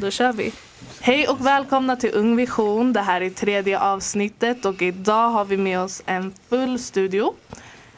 då 0.00 0.10
kör 0.10 0.32
vi. 0.32 0.52
Hej 1.00 1.28
och 1.28 1.46
välkomna 1.46 1.96
till 1.96 2.10
Ung 2.14 2.36
Vision. 2.36 2.92
Det 2.92 3.00
här 3.00 3.20
är 3.20 3.30
tredje 3.30 3.80
avsnittet 3.80 4.64
och 4.64 4.82
idag 4.82 5.28
har 5.28 5.44
vi 5.44 5.56
med 5.56 5.80
oss 5.80 6.02
en 6.06 6.32
full 6.48 6.78
studio. 6.78 7.34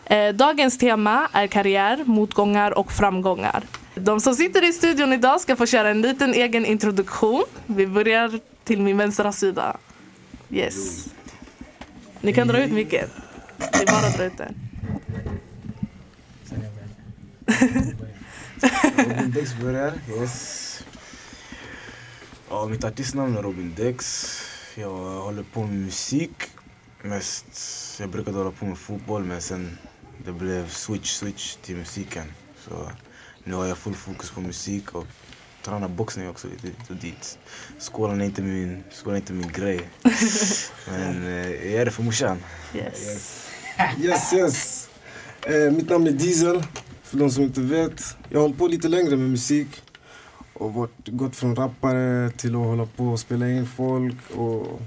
Eh, 0.04 0.34
dagens 0.34 0.79
tema 0.79 1.29
är 1.32 1.46
karriär, 1.46 2.04
motgångar 2.04 2.79
och 2.79 2.92
framgångar. 2.92 3.62
De 3.95 4.21
som 4.21 4.34
sitter 4.34 4.69
i 4.69 4.72
studion 4.72 5.12
idag 5.12 5.40
ska 5.40 5.56
få 5.56 5.66
köra 5.66 5.90
en 5.90 6.03
liten 6.03 6.34
egen 6.34 6.66
introduktion. 6.66 7.44
Vi 7.66 7.87
börjar 7.87 8.40
till 8.65 8.83
min 8.83 8.96
vänstra 8.96 9.33
sida. 9.33 9.76
Yes. 10.51 11.06
Ni 12.21 12.33
kan 12.33 12.49
dra 12.49 12.65
ut 12.65 12.72
micken. 12.72 13.08
Det 13.56 13.83
är 13.83 13.87
bara 13.87 14.06
att 14.06 14.17
dra 14.17 14.24
ut 14.24 14.38
den. 14.38 14.54
Börjar, 19.62 19.92
yes. 20.09 20.67
Ja, 22.51 22.66
mitt 22.66 22.84
artistnamn 22.84 23.37
är 23.37 23.43
Robin 23.43 23.75
Dex. 23.77 24.27
Jag 24.75 25.20
håller 25.23 25.43
på 25.43 25.65
med 25.65 25.75
musik. 25.75 26.30
Mest, 27.02 27.47
jag 28.01 28.11
brukade 28.11 28.38
hålla 28.38 28.51
på 28.51 28.65
med 28.65 28.79
fotboll 28.79 29.24
men 29.24 29.41
sen 29.41 29.79
det 30.24 30.33
blev 30.33 30.69
switch, 30.69 31.11
switch 31.11 31.55
till 31.55 31.77
musiken. 31.77 32.24
Så 32.69 32.91
nu 33.45 33.55
har 33.55 33.66
jag 33.66 33.79
full 33.79 33.95
fokus 33.95 34.30
på 34.30 34.41
musik 34.41 34.95
och 34.95 35.07
tränar 35.62 35.88
boxning 35.88 36.29
också 36.29 36.48
lite 36.48 36.66
dit 36.66 36.91
och 36.91 36.97
dit. 36.97 37.38
Skolan 37.79 38.21
är 38.21 38.24
inte 38.24 38.43
min, 38.43 38.85
skolan 38.91 39.15
är 39.15 39.21
inte 39.21 39.33
min 39.33 39.52
grej. 39.52 39.80
Men 40.88 41.27
eh, 41.27 41.51
jag 41.51 41.71
gör 41.71 41.85
det 41.85 41.91
för 41.91 42.02
morsan. 42.02 42.38
Yes. 42.74 43.49
Yes, 44.01 44.33
yes. 44.33 44.88
Eh, 45.43 45.73
mitt 45.73 45.91
namn 45.91 46.07
är 46.07 46.12
Diesel, 46.12 46.62
för 47.02 47.19
de 47.19 47.30
som 47.30 47.43
inte 47.43 47.60
vet. 47.60 48.16
Jag 48.29 48.38
har 48.38 48.43
hållit 48.43 48.59
på 48.59 48.66
lite 48.69 48.88
längre 48.88 49.16
med 49.16 49.30
musik. 49.30 49.69
Och 50.59 50.75
varit, 50.75 51.09
gått 51.09 51.37
från 51.37 51.57
rappare 51.57 52.30
till 52.30 52.51
att 52.55 52.66
hålla 52.66 52.87
på 52.87 53.05
och 53.05 53.21
spela 53.21 53.51
in 53.51 53.66
folk. 53.66 54.30
Och 54.37 54.80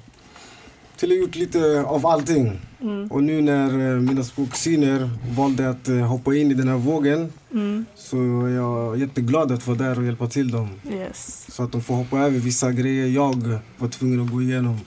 till 0.97 1.11
att 1.11 1.17
ha 1.17 1.21
gjort 1.21 1.35
lite 1.35 1.83
av 1.87 2.05
allting. 2.05 2.59
Mm. 2.81 3.07
Och 3.07 3.23
nu 3.23 3.41
när 3.41 3.93
eh, 3.95 4.01
mina 4.01 4.23
två 4.23 4.45
kusiner 4.45 5.09
valde 5.37 5.69
att 5.69 5.87
eh, 5.87 5.95
hoppa 5.95 6.35
in 6.35 6.51
i 6.51 6.53
den 6.53 6.67
här 6.67 6.77
vågen 6.77 7.31
Mm. 7.53 7.85
så 7.95 8.45
är 8.45 8.49
jag 8.49 8.99
jätteglad 8.99 9.51
att 9.51 9.67
vara 9.67 9.77
där 9.77 9.99
och 9.99 10.05
hjälpa 10.05 10.27
till 10.27 10.51
dem. 10.51 10.69
Yes. 10.91 11.45
Så 11.49 11.63
att 11.63 11.71
de 11.71 11.81
får 11.81 11.95
hoppa 11.95 12.17
över 12.19 12.39
vissa 12.39 12.71
grejer 12.71 13.07
jag 13.07 13.59
var 13.77 13.87
tvungen 13.87 14.19
att 14.21 14.31
gå 14.31 14.41
igenom. 14.41 14.79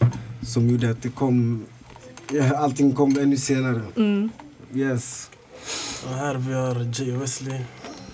Som 0.43 0.69
gjorde 0.69 0.91
att 0.91 1.03
det 1.03 1.09
kom, 1.09 1.65
ja, 2.33 2.57
allting 2.57 2.93
kom 2.95 3.19
ännu 3.19 3.37
senare. 3.37 3.83
Mm. 3.97 4.31
Yes. 4.75 5.31
Och 6.05 6.15
här 6.15 6.35
vi 6.35 6.55
har 6.55 6.75
Jay 7.01 7.17
Wesley. 7.17 7.61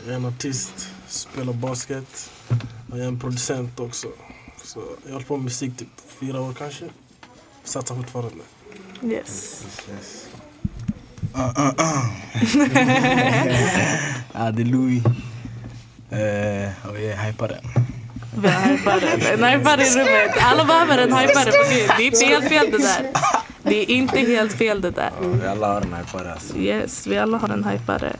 En 0.08 0.24
artist, 0.24 0.88
spelar 1.08 1.52
basket. 1.52 2.30
Och 2.90 2.98
jag 2.98 3.04
är 3.04 3.08
en 3.08 3.20
producent 3.20 3.80
också. 3.80 4.08
Så 4.64 4.80
jag 4.80 5.08
har 5.08 5.12
hållit 5.12 5.28
på 5.28 5.36
med 5.36 5.44
musik 5.44 5.76
typ 5.76 5.88
fyra 6.20 6.40
år 6.40 6.52
kanske. 6.58 6.84
Satsar 7.64 7.94
fortfarande. 7.94 8.44
Yes. 9.02 9.64
yes. 9.90 10.26
Ja, 14.34 14.50
det 14.50 14.62
är 14.62 14.64
Louis. 14.64 15.02
Eh, 16.10 16.88
och 16.90 16.96
jag 17.00 17.04
är 17.04 17.16
hypare. 17.16 17.58
Vi 18.36 18.48
har 18.48 18.60
hypare. 18.60 19.00
En 19.32 19.44
hypare 19.44 19.82
i 19.82 19.90
rummet. 19.90 20.36
Alla 20.40 20.64
behöver 20.64 20.98
en 20.98 21.08
gud. 21.08 21.30
Det 21.96 22.02
är 22.02 22.06
inte 22.06 22.24
helt 22.24 22.48
fel 22.48 22.70
det 22.70 22.78
där. 22.78 23.06
Det 23.62 23.76
är 23.76 23.90
inte 23.90 24.18
helt 24.18 24.52
fel 24.52 24.80
det 24.80 24.90
där. 24.90 25.10
Vi 25.20 25.46
alla 25.46 25.66
har 25.66 25.80
en 25.80 25.94
hypare 25.94 26.32
alltså. 26.32 26.56
Yes, 26.56 27.06
vi 27.06 27.18
alla 27.18 27.38
har 27.38 27.48
en 27.48 27.64
hypare. 27.64 28.16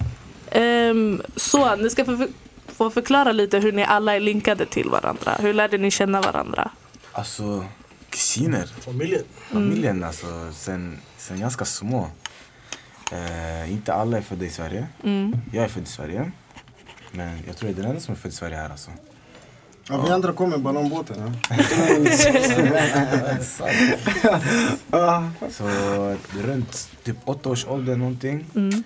Ehm, 0.51 1.23
så, 1.37 1.77
ni 1.77 1.91
ska 1.91 2.05
få, 2.05 2.27
få 2.85 2.91
förklara 2.91 3.33
lite 3.33 3.59
hur 3.59 3.73
ni 3.73 3.85
alla 3.85 4.17
är 4.17 4.21
linkade 4.21 4.67
till 4.67 4.91
varandra. 4.91 5.37
Hur 5.41 5.55
lärde 5.55 5.79
ni 5.79 5.91
känna 5.91 6.21
varandra? 6.21 6.71
Alltså 7.13 7.65
kusiner, 8.11 8.67
Familjen. 8.81 9.25
familjen 9.53 10.05
alltså 10.05 10.53
sen, 10.53 10.99
sen 11.19 11.41
ganska 11.41 11.65
små. 11.65 12.11
Eh, 13.13 13.73
inte 13.73 13.95
alla 13.95 14.17
är 14.17 14.23
födda 14.23 14.45
i 14.45 14.51
Sverige. 14.51 14.87
Mm. 15.05 15.37
Jag 15.53 15.65
är 15.65 15.69
född 15.69 15.83
i 15.83 15.87
Sverige. 15.87 16.33
Men 17.13 17.39
jag 17.47 17.57
tror 17.57 17.71
jag 17.71 17.79
är 17.79 17.83
den 17.83 17.91
enda 17.91 18.01
som 18.01 18.15
är 18.15 18.19
född 18.19 18.33
i 18.33 18.35
Sverige 18.35 18.57
här 18.57 18.71
alltså. 18.71 18.91
Ja, 19.89 20.03
vi 20.07 20.11
andra 20.11 20.33
kom 20.33 20.51
med 20.51 20.61
ballongbåten. 20.61 21.37
Så 25.51 25.65
runt 26.43 26.89
typ 27.05 27.17
åtta 27.25 27.49
års 27.49 27.67
ålder 27.67 27.97
någonting. 27.97 28.47
Mm. 28.55 28.83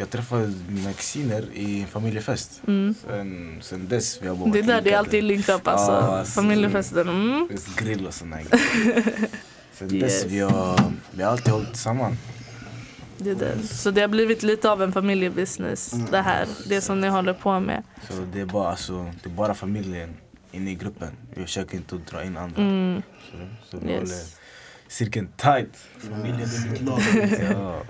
Jag 0.00 0.10
träffade 0.10 0.52
mina 0.68 0.92
kusiner 0.92 1.44
i 1.54 1.86
familjefest. 1.90 2.62
Mm. 2.66 2.94
Sen, 3.08 3.58
sen 3.62 3.88
dess 3.88 4.22
vi 4.22 4.28
har 4.28 4.36
bara 4.36 4.50
Det 4.50 4.58
är 4.58 4.62
där 4.62 4.80
det 4.80 4.94
alltid 4.94 5.18
är 5.18 5.22
link 5.22 5.48
up 5.48 5.68
alltså. 5.68 5.92
Alltså. 5.92 6.32
Familjefesten. 6.32 7.08
Mm. 7.08 7.48
Det 7.50 7.54
är 7.54 7.84
grill 7.84 8.06
och 8.06 8.14
såna 8.14 8.36
grejer. 8.36 9.04
Sen 9.72 9.94
Yes. 9.94 10.02
dess 10.22 10.32
vi 10.32 10.40
har, 10.40 10.80
vi 11.10 11.22
har 11.22 11.30
alltid 11.30 11.52
hållit 11.52 11.76
samman. 11.76 12.16
Det 13.18 13.30
är 13.30 13.34
det. 13.34 13.62
Så 13.68 13.90
det 13.90 14.00
har 14.00 14.08
blivit 14.08 14.42
lite 14.42 14.70
av 14.70 14.82
en 14.82 14.92
familjebusiness 14.92 15.90
det 16.10 16.20
här. 16.20 16.46
Det 16.68 16.80
som 16.80 17.00
ni 17.00 17.08
håller 17.08 17.32
på 17.34 17.60
med. 17.60 17.82
Så 18.10 18.14
det 18.32 18.40
är 18.40 18.46
bara, 18.46 18.70
alltså, 18.70 19.12
det 19.22 19.28
är 19.28 19.34
bara 19.34 19.54
familjen 19.54 20.16
inne 20.52 20.70
i 20.70 20.74
gruppen. 20.74 21.08
Vi 21.34 21.42
försöker 21.42 21.76
inte 21.76 21.96
dra 21.96 22.24
in 22.24 22.36
andra. 22.36 22.62
Mm. 22.62 23.02
Så, 23.30 23.36
så 23.70 23.76
vi 23.86 23.92
håller 23.92 24.00
Yes. 24.06 24.36
Cirkeln 24.90 25.28
tight. 25.36 25.76
Familjen 26.08 26.48
är 26.48 26.70
mitt 26.70 26.80
lag. 26.82 27.00
Ja. 27.50 27.82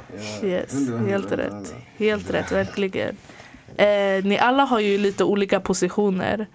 Yes, 0.48 0.72
helt 1.08 1.32
rätt. 1.32 1.74
Helt 1.98 2.30
rätt, 2.30 2.52
verkligen. 2.52 3.16
Eh, 3.76 4.24
ni 4.24 4.38
alla 4.40 4.64
har 4.64 4.80
ju 4.80 4.98
lite 4.98 5.24
olika 5.24 5.60
positioner. 5.60 6.46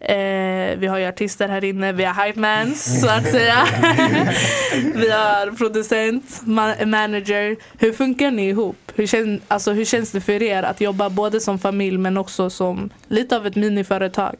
Eh, 0.00 0.78
vi 0.78 0.86
har 0.86 0.98
ju 0.98 1.04
artister 1.06 1.48
här 1.48 1.64
inne, 1.64 1.92
vi 1.92 2.04
har 2.04 2.26
hype 2.26 2.40
mans 2.40 3.00
så 3.00 3.08
att 3.08 3.30
säga. 3.30 3.66
vi 4.94 5.10
har 5.10 5.56
producent, 5.56 6.24
ma- 6.44 6.86
manager. 6.86 7.56
Hur 7.78 7.92
funkar 7.92 8.30
ni 8.30 8.48
ihop? 8.48 8.76
Hur, 8.94 9.06
kän, 9.06 9.40
alltså, 9.48 9.72
hur 9.72 9.84
känns 9.84 10.10
det 10.12 10.20
för 10.20 10.42
er 10.42 10.62
att 10.62 10.80
jobba 10.80 11.10
både 11.10 11.40
som 11.40 11.58
familj 11.58 11.98
men 11.98 12.16
också 12.16 12.50
som 12.50 12.90
lite 13.08 13.36
av 13.36 13.46
ett 13.46 13.56
miniföretag? 13.56 14.34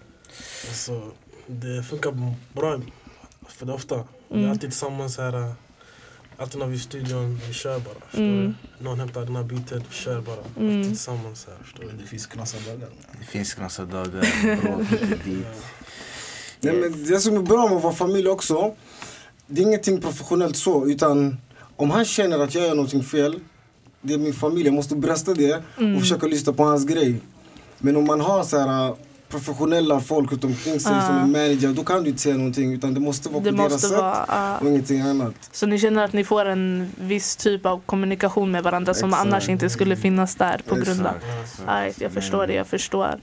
Alltså, 0.69 1.03
det 1.47 1.83
funkar 1.83 2.13
bra 2.53 2.81
för 3.49 3.67
det 3.67 3.73
ofta. 3.73 4.05
Vi 4.31 4.35
är 4.37 4.39
Mm. 4.39 4.51
alltid 4.51 4.71
tillsammans 4.71 5.19
här. 5.19 5.33
äh, 5.37 5.53
Alltid 6.39 6.59
när 6.59 6.67
vi 6.67 6.73
är 6.73 6.77
i 6.77 6.81
studion, 6.81 7.41
vi 7.49 7.55
kör 7.55 7.79
bara. 7.81 8.23
Mm. 8.23 8.55
Någon 8.79 9.01
hämtar 9.01 9.25
den 9.25 9.37
här 9.37 9.43
beatet, 9.45 9.83
vi 9.91 9.95
kör 9.95 10.21
bara. 10.21 10.37
Mm. 10.59 10.77
Alltid 10.79 10.91
tillsammans 10.93 11.47
här. 11.47 11.89
Det 12.03 12.07
finns 12.07 12.27
knasardagar. 12.27 12.89
Det 13.21 13.25
finns 13.27 13.55
knasardagar, 13.55 14.57
bråk 14.63 15.01
hit 15.01 15.25
dit. 15.25 15.47
Nej, 16.61 16.75
men 16.77 17.05
det 17.05 17.21
som 17.21 17.37
är 17.37 17.43
bra 17.43 17.67
med 17.69 17.77
att 17.77 17.83
vara 17.83 17.95
familj 17.95 18.29
också, 18.29 18.75
det 19.47 19.61
är 19.63 19.67
ingenting 19.67 20.01
professionellt 20.01 20.57
så, 20.57 20.87
utan 20.87 21.37
om 21.77 21.91
han 21.91 22.05
känner 22.05 22.39
att 22.39 22.55
jag 22.55 22.65
gör 22.67 22.75
någonting 22.75 23.03
fel, 23.05 23.41
det 24.01 24.15
är 24.15 24.19
min 24.19 24.35
familj, 24.35 24.65
jag 24.67 24.75
måste 24.75 24.97
brösta 24.97 25.35
det 25.35 25.63
Mm. 25.79 25.95
och 25.95 26.01
försöka 26.01 26.27
lyssna 26.27 26.53
på 26.53 26.65
hans 26.65 26.85
grej. 26.87 27.21
Men 27.79 27.97
om 27.97 28.05
man 28.05 28.21
har 28.21 28.43
så 28.45 28.59
här 28.59 28.89
äh, 28.89 28.95
professionella 29.31 30.01
folk 30.01 30.33
runt 30.33 30.45
omkring 30.45 30.81
sig 30.81 30.93
Ah. 30.95 31.07
som 31.07 31.17
är 31.17 31.27
manager, 31.27 31.73
då 31.73 31.85
kan 31.85 32.03
du 32.03 32.09
inte 32.11 32.23
säga 32.23 32.37
någonting 32.37 32.73
utan 32.75 32.95
det 32.95 33.01
måste 33.01 33.29
vara 33.29 33.43
Det 33.45 33.51
på 33.53 33.57
deras 33.69 33.81
sätt 33.83 33.91
vara... 33.91 34.25
ja. 34.29 34.59
och 34.59 34.67
ingenting 34.69 35.01
annat. 35.01 35.35
Så 35.53 35.67
ni 35.67 35.79
känner 35.79 36.05
att 36.05 36.13
ni 36.13 36.25
får 36.25 36.45
en 36.45 36.93
viss 36.99 37.37
typ 37.37 37.67
av 37.67 37.81
kommunikation 37.87 38.51
med 38.51 38.63
varandra 38.63 38.95
som 38.95 39.09
Exakt. 39.09 39.27
annars 39.27 39.49
inte 39.49 39.71
skulle 39.71 39.97
finnas 39.97 40.35
där 40.35 40.61
på 40.69 40.75
grund 40.75 41.07
av... 41.07 41.15
Exakt. 41.43 41.63
Nej, 41.67 41.93
jag 41.99 42.13
förstår 42.13 42.47
det, 42.47 42.55
jag 42.55 42.67
förstår. 42.67 43.15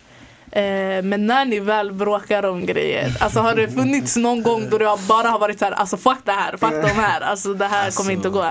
Eh, 0.51 0.61
men 1.03 1.25
när 1.27 1.45
ni 1.45 1.59
väl 1.59 1.91
bråkar 1.91 2.45
om 2.45 2.65
grejer, 2.65 3.17
alltså 3.19 3.39
har 3.39 3.55
det 3.55 3.67
funnits 3.67 4.15
någon 4.17 4.43
gång 4.43 4.69
då 4.69 4.77
har 4.77 5.07
bara 5.07 5.27
har 5.27 5.39
varit 5.39 5.59
så 5.59 5.65
här, 5.65 5.71
alltså 5.71 5.97
fuck 5.97 6.17
det 6.25 6.31
här, 6.31 6.51
fuck 6.57 6.71
de 6.71 6.89
här, 7.01 7.21
alltså 7.21 7.53
det 7.53 7.65
här 7.65 7.91
kommer 7.91 8.11
inte 8.11 8.29
gå. 8.29 8.45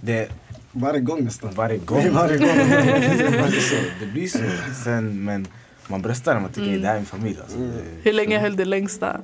Det, 0.00 0.28
Varje 0.72 1.00
gång 1.00 1.24
nästan. 1.24 1.50
varje 1.54 1.78
gång. 1.78 2.10
Varje 2.12 2.38
gång. 2.38 2.48
Det 4.00 4.06
blir 4.06 4.28
så. 4.28 4.38
Sen, 4.84 5.24
men 5.24 5.46
man 5.88 6.02
bröstar 6.02 6.34
när 6.34 6.40
man 6.40 6.50
tycker 6.50 6.68
Mm. 6.68 6.80
det 6.80 6.86
här 6.88 6.94
är 6.94 6.98
en 6.98 7.06
familj. 7.06 7.38
Alltså. 7.42 7.58
Det, 7.58 7.82
Hur 8.02 8.12
länge 8.12 8.38
höll 8.38 8.56
det 8.56 8.64
längsta? 8.64 9.20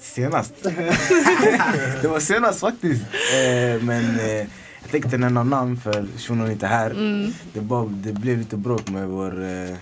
senast. 0.00 0.54
det 2.02 2.08
var 2.08 2.20
senast 2.20 2.60
faktiskt. 2.60 3.02
Eh, 3.02 3.82
men 3.82 4.20
eh, 4.20 4.46
jag 4.82 4.90
tänkte 4.90 5.18
nämna 5.18 5.42
namn 5.42 5.76
för 5.76 6.06
shunon 6.18 6.46
är 6.46 6.52
inte 6.52 6.66
här. 6.66 6.90
Mm. 6.90 7.32
Det, 7.52 7.60
bara, 7.60 7.84
det 7.86 8.12
blev 8.12 8.38
lite 8.38 8.56
bråk 8.56 8.88
med 8.90 9.08
vår 9.08 9.44
eh, 9.44 9.76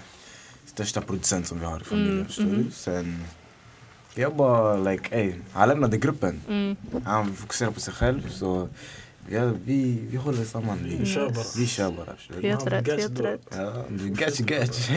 största 0.66 1.00
producent 1.00 1.46
som 1.46 1.60
vi 1.60 1.66
har 1.66 1.80
i 1.80 1.84
familjen. 1.84 2.26
Mm, 2.38 2.50
mhm. 2.50 2.64
du? 2.64 2.70
Sen, 2.70 3.24
jag 4.14 4.36
bara 4.36 4.76
like, 4.76 5.16
ey, 5.16 5.32
han 5.52 5.68
lämnade 5.68 5.96
gruppen. 5.98 6.40
Mm. 6.48 6.76
Han 7.04 7.34
fokuserar 7.34 7.70
på 7.70 7.80
sig 7.80 7.94
själv. 7.94 8.28
Så 8.30 8.68
ja, 9.30 9.52
vi, 9.64 10.06
vi 10.10 10.16
håller 10.16 10.44
samman. 10.44 10.78
Vi, 10.84 10.96
Vi 10.96 11.06
kör 11.06 11.30
bara. 11.30 11.44
Vi 11.56 11.66
kör 11.66 11.90
bara. 11.90 12.14
Helt 12.42 12.64
Ja, 12.64 12.70
rätt, 12.70 12.84
gotcha 12.84 13.00
helt 13.00 13.14
då. 13.14 13.22
rätt. 13.24 13.40
Ja, 13.56 13.84
gatch, 13.90 14.38
gatch. 14.40 14.88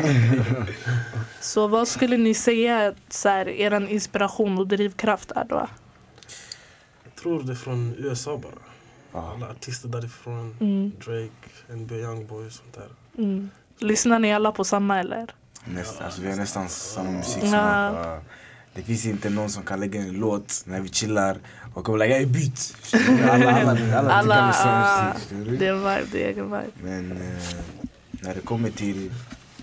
Så 1.41 1.67
vad 1.67 1.87
skulle 1.87 2.17
ni 2.17 2.33
säga 2.33 2.87
att 2.87 3.13
så 3.13 3.29
här, 3.29 3.49
er 3.49 3.87
inspiration 3.89 4.57
och 4.57 4.67
drivkraft 4.67 5.31
är 5.31 5.45
då? 5.45 5.67
Jag 7.03 7.15
tror 7.15 7.43
det 7.43 7.51
är 7.53 7.55
från 7.55 7.95
USA 7.97 8.37
bara. 8.37 8.51
Ja. 9.13 9.33
Alla 9.35 9.49
artister 9.49 9.89
därifrån. 9.89 10.57
Mm. 10.59 10.91
Drake, 11.05 11.75
NBA 11.75 11.95
Youngboy 11.95 12.45
och 12.47 12.51
sånt 12.51 12.73
där. 12.73 12.89
Mm. 13.23 13.49
Lyssnar 13.79 14.19
ni 14.19 14.33
alla 14.33 14.51
på 14.51 14.63
samma 14.63 14.99
eller? 14.99 15.35
Näst, 15.65 16.01
alltså, 16.01 16.21
vi 16.21 16.29
har 16.29 16.35
nästan 16.37 16.69
samma 16.69 17.11
musiksmak. 17.11 17.53
Ja. 17.53 18.19
Det 18.73 18.81
finns 18.81 19.05
inte 19.05 19.29
någon 19.29 19.49
som 19.49 19.63
kan 19.63 19.79
lägga 19.79 20.01
en 20.01 20.13
låt 20.13 20.63
när 20.65 20.81
vi 20.81 20.89
chillar 20.89 21.37
och 21.73 21.83
kommer 21.85 21.97
lägga 21.99 22.17
en 22.21 22.31
byt. 22.31 22.75
Alla, 23.29 23.51
alla, 23.51 23.97
alla, 23.99 24.11
Alla, 24.11 24.35
tycker 24.35 24.47
om 24.47 24.53
samma 24.53 25.13
musik. 25.13 25.59
Det 25.59 25.67
är 25.67 25.73
en 25.73 25.79
vibe, 25.79 26.07
det 26.11 26.23
är 26.23 26.27
egen 26.29 26.45
vibe. 26.45 26.71
Men 26.83 27.11
eh, 27.11 27.43
när 28.11 28.35
det 28.35 28.41
kommer 28.41 28.69
till 28.69 29.13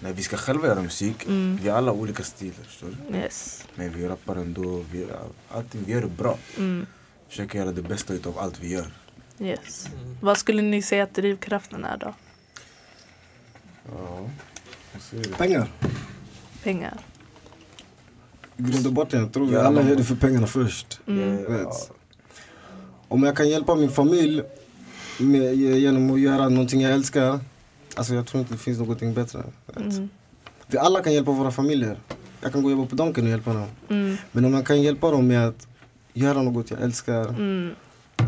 när 0.01 0.13
vi 0.13 0.23
ska 0.23 0.37
själva 0.37 0.67
göra 0.67 0.83
musik, 0.83 1.25
Mm. 1.27 1.59
vi 1.63 1.69
har 1.69 1.79
alla 1.79 1.93
olika 1.93 2.23
stilar. 2.23 2.65
Förstår 2.65 2.89
du? 3.11 3.17
Yes. 3.19 3.65
Men 3.75 3.93
vi 3.93 4.09
rappar 4.09 4.37
ändå, 4.37 4.85
vi, 4.93 5.07
allting, 5.51 5.83
vi 5.87 5.93
gör 5.93 6.01
det 6.01 6.07
bra. 6.09 6.39
Mm. 6.57 6.87
Försöker 7.29 7.59
göra 7.59 7.73
det 7.73 7.83
bästa 7.83 8.15
utav 8.15 8.39
allt 8.39 8.61
vi 8.61 8.69
gör. 8.73 8.87
Yes. 9.41 9.89
Vad 10.21 10.39
skulle 10.39 10.63
ni 10.63 10.83
säga 10.83 11.03
att 11.03 11.15
drivkraften 11.15 11.85
är 11.85 11.97
då? 11.97 12.15
Ja. 13.93 14.31
Pengar. 15.39 15.69
Pengar? 16.63 16.99
Grund 18.57 18.87
och 18.87 18.93
botten, 18.93 19.21
jag 19.21 19.33
tror 19.33 19.47
vi 19.47 19.57
alla 19.57 19.83
gör 19.83 19.97
det 19.97 20.05
för 20.05 20.15
pengarna 20.15 20.47
först. 20.47 21.01
Mm. 21.07 21.39
Ja, 21.43 21.49
Rätt. 21.49 21.91
Om 23.09 23.23
jag 23.23 23.37
kan 23.37 23.49
hjälpa 23.49 23.75
min 23.75 23.91
familj 23.91 24.43
med, 25.19 25.55
genom 25.57 26.11
att 26.11 26.21
göra 26.21 26.49
någonting 26.49 26.81
jag 26.81 26.93
älskar, 26.93 27.41
alltså 27.95 28.15
jag 28.15 28.27
tror 28.27 28.41
inte 28.41 28.55
det 28.55 28.59
finns 28.59 28.79
någonting 28.79 29.15
bättre. 29.15 29.43
Mm. 29.77 30.09
Vi 30.67 30.79
alla 30.79 31.03
kan 31.03 31.13
hjälpa 31.13 31.31
våra 31.31 31.51
familjer. 31.51 31.99
Jag 32.41 32.53
kan 32.53 32.63
gå 32.63 32.69
och 32.69 32.73
jobba 32.73 32.87
på 32.87 32.97
Donken 32.97 33.25
och 33.25 33.31
hjälpa 33.31 33.53
dem. 33.53 33.67
Mm. 33.89 34.17
Men 34.33 34.45
om 34.45 34.55
jag 34.55 34.67
kan 34.67 34.83
hjälpa 34.83 35.11
dem 35.11 35.27
med 35.27 35.49
att 35.49 35.67
göra 36.13 36.43
något 36.43 36.71
jag 36.71 36.81
älskar 36.83 37.29
Mm. 37.29 37.71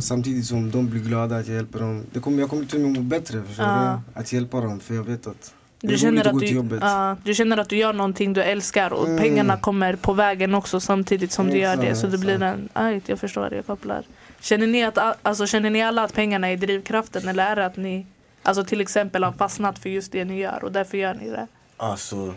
samtidigt 0.00 0.46
som 0.46 0.70
de 0.70 0.86
blir 0.90 1.00
glada 1.02 1.36
att 1.36 1.46
jag 1.46 1.56
hjälper 1.56 1.78
dem. 1.78 2.04
Det 2.12 2.20
kommer, 2.20 2.40
jag 2.40 2.50
kommer 2.50 2.64
till 2.64 2.84
och 2.84 2.90
med 2.90 3.02
må 3.02 3.08
bättre 3.08 3.42
förstår 3.42 3.64
du? 3.64 4.20
Att 4.20 4.32
hjälpa 4.32 4.60
dem 4.60 4.81
för 4.81 4.94
jag 4.94 5.04
vet 5.04 5.26
att 5.26 5.54
Du 5.80 5.98
känner, 5.98 6.26
att 6.28 6.38
du, 6.38 6.78
ja, 6.80 7.16
du 7.25 7.34
känner 7.34 7.56
att 7.56 7.69
du 7.69 7.76
gör 7.76 7.92
någonting 7.92 8.32
du 8.32 8.42
älskar 8.42 8.92
och 8.92 9.06
Mm. 9.06 9.19
pengarna 9.19 9.56
kommer 9.56 9.96
på 9.96 10.12
vägen 10.12 10.54
också 10.54 10.80
samtidigt 10.80 11.32
som 11.32 11.50
du 11.50 11.58
gör 11.58 11.76
det. 11.76 11.96
Så 11.96 12.06
det 12.06 12.19
blir 12.19 12.42
en, 12.42 12.69
aj, 12.72 13.00
jag 13.06 13.19
förstår, 13.20 13.54
jag 13.54 13.66
kopplar. 13.66 14.02
Känner 14.40 14.66
ni, 14.66 14.84
att, 14.84 14.98
alltså, 15.22 15.46
känner 15.46 15.70
ni 15.70 15.82
alla 15.82 16.02
att 16.02 16.14
pengarna 16.14 16.48
är 16.48 16.56
drivkraften 16.56 17.28
eller 17.28 17.46
är 17.46 17.56
det 17.56 17.66
att 17.66 17.76
ni 17.76 18.06
alltså, 18.42 18.64
till 18.64 18.80
exempel 18.80 19.25
har 19.25 19.32
fastnat 19.32 19.78
för 19.78 19.88
just 19.88 20.12
det 20.12 20.25
ni 20.25 20.38
gör 20.40 20.64
och 20.64 20.72
därför 20.72 20.98
gör 20.98 21.14
ni 21.14 21.30
det? 21.30 21.46
Alltså, 21.76 22.34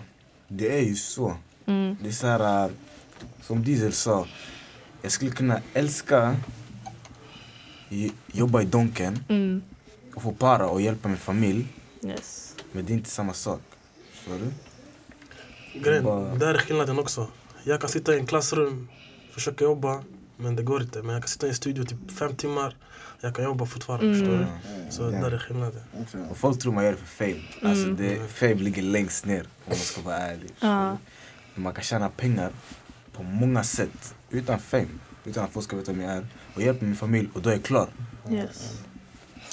det 0.48 0.78
är 0.78 0.82
ju 0.84 0.96
så. 0.96 1.36
Mm. 1.66 1.98
Det 2.02 2.10
är 2.10 2.14
så 2.14 2.28
här, 2.28 2.64
äh, 2.66 2.72
som 3.42 3.64
Diesel 3.64 3.94
sa, 3.94 4.26
jag 5.02 5.12
skulle 5.12 5.32
kunna 5.32 5.60
älska 5.74 6.36
jobba 8.32 8.62
i 8.62 8.66
Donken 8.66 9.24
Mm. 9.30 9.62
och 10.16 10.22
få 10.24 10.32
para 10.32 10.68
och 10.68 10.82
hjälpa 10.82 11.08
min 11.08 11.18
familj. 11.18 11.66
Yes. 12.06 12.51
Men 12.72 12.86
det 12.86 12.94
är 12.94 12.96
inte 12.96 13.10
samma 13.10 13.34
sak. 13.34 13.62
Förstår 14.14 14.34
du? 14.40 14.52
Grejen, 15.80 16.04
Bara- 16.04 16.36
där 16.36 16.54
är 16.54 16.58
skillnaden 16.58 17.00
också. 17.00 17.28
Jag 17.64 17.82
kan 17.82 17.90
sitta 17.90 18.14
i 18.16 18.20
en 18.20 18.26
klassrum, 18.26 18.88
försöka 19.32 19.64
jobba, 19.64 20.04
men 20.38 20.56
det 20.56 20.64
går 20.64 20.82
inte. 20.82 21.02
Men 21.02 21.14
jag 21.14 21.24
kan 21.24 21.30
sitta 21.30 21.46
i 21.46 21.50
en 21.50 21.56
studio 21.56 21.84
typ 21.84 22.12
fem 22.20 22.36
timmar, 22.36 22.76
jag 23.22 23.36
kan 23.36 23.46
jobba 23.46 23.66
fortfarande. 23.66 24.06
Mm. 24.06 24.20
Förstår 24.20 24.38
du? 24.38 24.44
Ja. 24.86 24.92
Så 24.92 25.10
där 25.10 25.32
är 25.32 25.38
skillnaden. 25.40 25.82
Och 26.32 26.38
folk 26.38 26.60
tror 26.60 26.74
man 26.74 26.84
gör 26.84 26.92
det 26.92 26.98
för 26.98 27.26
fame. 27.26 27.42
Alltså 27.72 27.84
Mm. 27.86 27.98
det, 27.98 28.28
fame 28.28 28.54
ligger 28.56 28.82
längst 28.82 29.26
ner 29.26 29.42
om 29.42 29.48
man 29.68 29.78
ska 29.78 30.02
vara 30.02 30.18
ärlig. 30.18 30.52
Ja. 30.60 30.98
Man 31.56 31.74
kan 31.74 31.84
tjäna 31.84 32.10
pengar 32.10 32.52
på 33.14 33.24
många 33.24 33.64
sätt 33.64 34.16
utan 34.30 34.60
fame. 34.60 34.88
Utan 35.26 35.44
att 35.44 35.52
folk 35.52 35.66
ska 35.66 35.76
veta 35.76 35.92
vem 35.92 36.02
jag 36.02 36.12
är. 36.14 36.26
Och 36.56 36.62
hjälpa 36.62 36.86
min 36.86 36.96
familj 36.96 37.30
och 37.34 37.42
då 37.42 37.50
är 37.50 37.54
jag 37.54 37.64
klar. 37.64 37.90
Yes. 38.32 38.78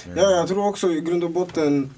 Men- 0.07 0.17
Ja, 0.17 0.31
jag 0.31 0.49
tror 0.49 0.67
också 0.69 0.89
i 0.93 1.01
grund 1.01 1.25
och 1.25 1.31
botten 1.31 1.91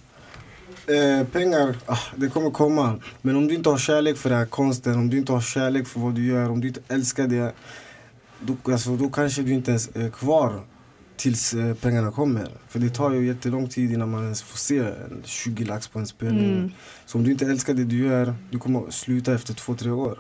eh, 0.95 1.27
pengar, 1.27 1.77
ah, 1.87 1.99
det 2.17 2.29
kommer 2.29 2.51
komma. 2.51 2.99
Men 3.23 3.37
om 3.37 3.49
du 3.49 3.55
inte 3.55 3.71
har 3.71 3.79
kärlek 3.79 4.17
för 4.17 4.31
den 4.31 4.39
här 4.39 4.47
konsten, 4.47 4.95
om 4.95 5.11
du 5.11 5.19
inte 5.19 5.33
har 5.33 5.41
kärlek 5.41 5.87
för 5.87 6.01
vad 6.01 6.15
du 6.15 6.27
gör, 6.27 6.51
om 6.51 6.61
du 6.61 6.69
inte 6.69 6.81
älskar 6.89 7.27
det. 7.27 7.53
Då, 8.41 8.73
alltså, 8.73 8.97
då 8.97 9.11
kanske 9.11 9.43
du 9.43 9.53
inte 9.53 9.71
ens 9.71 9.97
är 9.97 10.11
kvar 10.11 10.61
tills 11.17 11.55
eh, 11.55 11.75
pengarna 11.75 12.11
kommer. 12.11 12.49
För 12.69 12.79
det 12.79 12.91
tar 12.91 13.11
ju 13.11 13.27
jättelång 13.27 13.69
tid 13.69 13.93
innan 13.93 14.11
man 14.11 14.23
ens 14.23 14.43
får 14.43 14.59
se 14.59 14.79
en 14.79 15.23
20 15.25 15.65
lax 15.65 15.89
på 15.89 15.99
en 15.99 16.07
spelning. 16.07 16.53
Mm. 16.53 16.71
Så 17.07 17.19
om 17.19 17.25
du 17.25 17.31
inte 17.31 17.47
älskar 17.47 17.75
det 17.75 17.85
du 17.85 18.07
gör, 18.07 18.35
du 18.51 18.59
kommer 18.59 18.91
sluta 18.91 19.35
efter 19.35 19.55
två, 19.55 19.75
tre 19.75 19.91
år. 19.91 20.19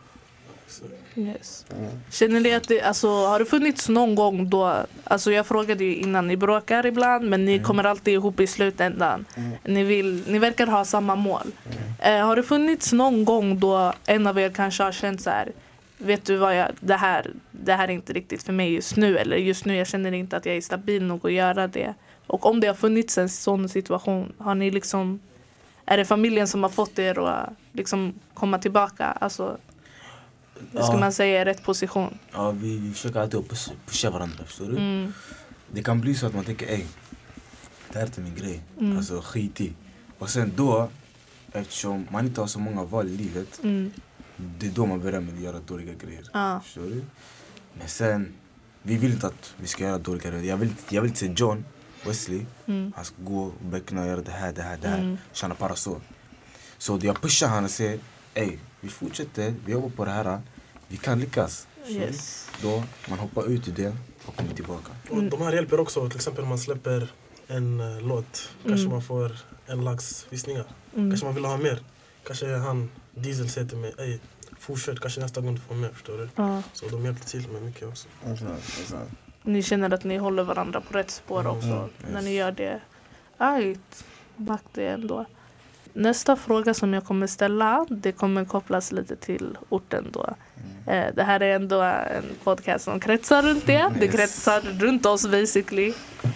Yes. 1.14 1.66
Mm. 1.76 1.90
Känner 2.10 2.40
ni 2.40 2.54
att 2.54 2.68
det, 2.68 2.82
alltså, 2.82 3.08
har 3.08 3.38
det 3.38 3.44
funnits 3.44 3.88
någon 3.88 4.14
gång 4.14 4.50
då, 4.50 4.76
alltså 5.04 5.32
jag 5.32 5.46
frågade 5.46 5.84
ju 5.84 5.96
innan, 5.96 6.26
ni 6.26 6.36
bråkar 6.36 6.86
ibland 6.86 7.30
men 7.30 7.44
ni 7.44 7.58
kommer 7.58 7.84
alltid 7.84 8.14
ihop 8.14 8.40
i 8.40 8.46
slutändan. 8.46 9.24
Mm. 9.36 9.52
Ni, 9.64 9.84
vill, 9.84 10.24
ni 10.26 10.38
verkar 10.38 10.66
ha 10.66 10.84
samma 10.84 11.14
mål. 11.14 11.46
Eh, 11.98 12.26
har 12.26 12.36
det 12.36 12.42
funnits 12.42 12.92
någon 12.92 13.24
gång 13.24 13.60
då 13.60 13.92
en 14.06 14.26
av 14.26 14.38
er 14.38 14.48
kanske 14.50 14.82
har 14.82 14.92
känt 14.92 15.20
så 15.20 15.30
här, 15.30 15.52
vet 15.98 16.24
du 16.24 16.36
vad, 16.36 16.56
jag, 16.56 16.68
det, 16.80 16.96
här, 16.96 17.30
det 17.50 17.72
här 17.72 17.88
är 17.88 17.92
inte 17.92 18.12
riktigt 18.12 18.42
för 18.42 18.52
mig 18.52 18.74
just 18.74 18.96
nu 18.96 19.18
eller 19.18 19.36
just 19.36 19.64
nu 19.64 19.76
jag 19.76 19.86
känner 19.86 20.12
inte 20.12 20.36
att 20.36 20.46
jag 20.46 20.56
är 20.56 20.60
stabil 20.60 21.02
nog 21.02 21.26
att 21.26 21.32
göra 21.32 21.66
det. 21.66 21.94
Och 22.26 22.46
om 22.46 22.60
det 22.60 22.66
har 22.66 22.74
funnits 22.74 23.18
en 23.18 23.28
sån 23.28 23.68
situation, 23.68 24.32
har 24.38 24.54
ni 24.54 24.70
liksom, 24.70 25.20
är 25.86 25.96
det 25.96 26.04
familjen 26.04 26.48
som 26.48 26.62
har 26.62 26.70
fått 26.70 26.98
er 26.98 27.18
att 27.18 27.50
liksom 27.72 28.14
komma 28.34 28.58
tillbaka? 28.58 29.06
Alltså, 29.06 29.58
hur 30.72 30.82
ska 30.82 30.92
Ja. 30.92 31.00
man 31.00 31.12
säga, 31.12 31.42
i 31.42 31.44
rätt 31.44 31.62
position? 31.62 32.18
Ja, 32.32 32.50
vi, 32.50 32.78
vi 32.78 32.92
försöker 32.92 33.20
alltid 33.20 33.48
pusha, 33.48 33.72
pusha 33.86 34.10
varandra. 34.10 34.44
Förstår 34.44 34.66
du? 34.66 34.76
Mm. 34.78 35.12
Det 35.72 35.82
kan 35.82 36.00
bli 36.00 36.14
så 36.14 36.26
att 36.26 36.34
man 36.34 36.44
tänker 36.44 36.66
ey, 36.66 36.84
det 37.88 37.94
här 37.94 38.02
är 38.02 38.06
inte 38.06 38.20
min 38.20 38.34
grej. 38.34 38.62
Mm. 38.80 38.96
Alltså 38.96 39.20
skit 39.24 39.60
i. 39.60 39.72
Och 40.18 40.30
sen 40.30 40.52
då, 40.56 40.88
eftersom 41.52 42.06
man 42.10 42.26
inte 42.26 42.40
har 42.40 42.48
så 42.48 42.58
många 42.58 42.84
val 42.84 43.06
i 43.08 43.16
livet, 43.16 43.60
Mm. 43.62 43.92
det 44.58 44.66
är 44.66 44.70
då 44.70 44.86
man 44.86 45.00
börjar 45.00 45.20
med 45.20 45.34
att 45.34 45.40
göra 45.40 45.58
dåliga 45.66 45.94
grejer. 45.94 46.24
Ja. 46.32 46.60
Förstår 46.64 46.82
du? 46.82 47.04
Men 47.78 47.88
sen, 47.88 48.32
vi 48.82 48.96
vill 48.96 49.12
inte 49.12 49.26
att 49.26 49.54
vi 49.60 49.66
ska 49.66 49.84
göra 49.84 49.98
dåliga 49.98 50.30
grejer. 50.30 50.44
Jag 50.44 50.56
vill, 50.56 50.72
jag 50.88 51.02
vill 51.02 51.16
se 51.16 51.32
John 51.36 51.64
Wesley, 52.06 52.44
Mm. 52.66 52.92
han 52.96 53.04
ska 53.04 53.14
gå 53.22 53.42
och 53.42 53.52
beckna 53.70 54.00
och 54.00 54.06
göra 54.06 54.20
det 54.20 54.30
här, 54.30 54.52
det 54.52 54.62
här, 54.62 54.78
det 54.82 54.88
här. 54.88 54.98
Mm. 54.98 55.16
Tjäna 55.32 55.54
para 55.54 55.76
så. 55.76 56.00
Jag 57.02 57.20
pushar 57.22 57.48
han 57.48 57.64
och 57.64 57.70
säger, 57.70 57.98
ey, 58.34 58.58
vi 58.80 58.88
fortsätter, 58.88 59.54
vi 59.64 59.72
jobbar 59.72 59.88
på 59.88 60.04
det 60.04 60.10
här. 60.10 60.40
Vi 60.88 60.96
kan 60.96 61.20
lyckas. 61.20 61.66
Yes. 61.88 62.50
Då 62.62 62.82
man 63.08 63.18
hoppar 63.18 63.46
ut 63.50 63.68
ur 63.68 63.72
det 63.72 63.96
och 64.26 64.36
kommer 64.36 64.54
tillbaka. 64.54 64.92
Och 65.10 65.22
de 65.22 65.42
här 65.42 65.52
hjälper 65.52 65.80
också, 65.80 66.08
till 66.08 66.16
exempel 66.16 66.42
om 66.42 66.48
man 66.48 66.58
släpper 66.58 67.08
en 67.48 67.80
uh, 67.80 68.00
låt, 68.02 68.50
kanske 68.62 68.80
Mm. 68.80 68.92
man 68.92 69.02
får 69.02 69.32
en 69.66 69.84
lax 69.84 70.26
visningar. 70.30 70.64
Mm. 70.96 71.10
Kanske 71.10 71.26
man 71.26 71.34
vill 71.34 71.44
ha 71.44 71.56
mer. 71.56 71.80
Kanske 72.26 72.56
han, 72.56 72.90
Diesel 73.14 73.50
säger 73.50 73.68
till 73.68 73.78
mig, 73.78 73.94
ey, 73.98 74.18
fortsätt, 74.58 75.00
kanske 75.00 75.20
nästa 75.20 75.40
gång 75.40 75.54
du 75.54 75.60
får 75.60 75.74
mer. 75.74 75.88
Förstår 75.88 76.18
du? 76.18 76.28
Ja. 76.36 76.62
Så 76.72 76.88
de 76.88 77.04
hjälper 77.04 77.24
till 77.24 77.48
med 77.48 77.62
mycket 77.62 77.88
också. 77.88 78.08
Exakt, 78.32 78.78
exakt. 78.82 79.10
Ni 79.42 79.62
känner 79.62 79.90
att 79.94 80.04
ni 80.04 80.16
håller 80.16 80.42
varandra 80.42 80.80
på 80.80 80.98
rätt 80.98 81.10
spår 81.10 81.46
också 81.46 81.66
Mm, 81.68 81.88
när 82.02 82.12
yes. 82.14 82.24
ni 82.24 82.34
gör 82.34 82.52
det. 82.52 82.80
Right. 83.38 84.04
Back 84.36 84.62
det 84.72 84.88
ändå. 84.88 85.24
Nästa 85.92 86.36
fråga 86.36 86.74
som 86.74 86.94
jag 86.94 87.04
kommer 87.04 87.26
ställa, 87.26 87.86
det 87.90 88.12
kommer 88.12 88.44
kopplas 88.44 88.92
lite 88.92 89.16
till 89.16 89.58
orten 89.68 90.06
då. 90.12 90.34
Eh, 90.86 91.14
Det 91.14 91.22
här 91.22 91.40
är 91.42 91.54
ändå 91.56 91.80
en 91.82 92.24
podcast 92.44 92.84
som 92.84 93.00
kretsar 93.00 93.42
runt 93.42 93.66
det. 93.66 93.90
Det 93.98 94.04
Yes. 94.04 94.14
kretsar 94.14 94.60
runt 94.60 95.06
oss 95.06 95.26
basically. 95.26 95.92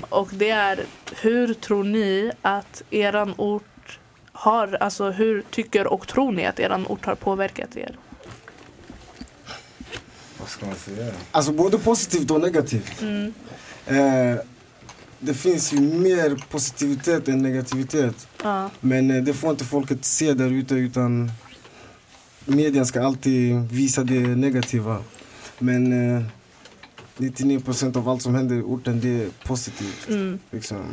Och 0.09 0.29
det 0.33 0.51
är, 0.51 0.81
hur 1.21 1.55
tror 1.55 1.85
ni 1.85 2.31
att 2.43 2.83
eran 2.91 3.35
ort 3.37 3.99
har, 4.33 4.75
alltså 4.81 5.11
hur 5.11 5.43
tycker 5.51 5.87
och 5.87 6.09
tror 6.09 6.33
ni 6.33 6.47
att 6.47 6.61
eran 6.61 6.87
ort 6.87 7.05
har 7.05 7.15
påverkat 7.15 7.77
er? 7.77 7.97
Vad 10.39 10.49
ska 10.49 10.67
man 10.67 10.75
säga? 10.75 11.13
Alltså 11.31 11.53
både 11.53 11.79
positivt 11.79 12.31
och 12.31 12.41
negativt. 12.41 13.01
Mm. 13.03 13.35
Eh, 13.87 14.39
det 15.25 15.35
finns 15.35 15.73
ju 15.73 15.81
mer 15.81 16.45
positivitet 16.51 17.29
än 17.29 17.43
negativitet. 17.43 18.29
Ja. 18.43 18.71
Men 18.81 19.11
eh, 19.11 19.23
det 19.23 19.35
får 19.35 19.51
inte 19.51 19.65
folket 19.65 20.05
se 20.05 20.35
där 20.35 20.51
ute 20.51 20.75
utan 20.75 21.31
medien 22.45 22.87
ska 22.87 23.03
alltid 23.03 23.55
visa 23.71 24.05
det 24.05 24.21
negativa. 24.21 24.99
Men 25.59 26.17
eh, 26.17 26.23
99% 27.17 27.97
av 27.97 28.09
allt 28.09 28.23
som 28.23 28.35
händer 28.35 28.57
i 28.57 28.63
orten 28.63 29.01
det 29.01 29.23
är 29.23 29.29
positivt. 29.45 30.09
Mm. 30.09 30.39
Liksom, 30.51 30.87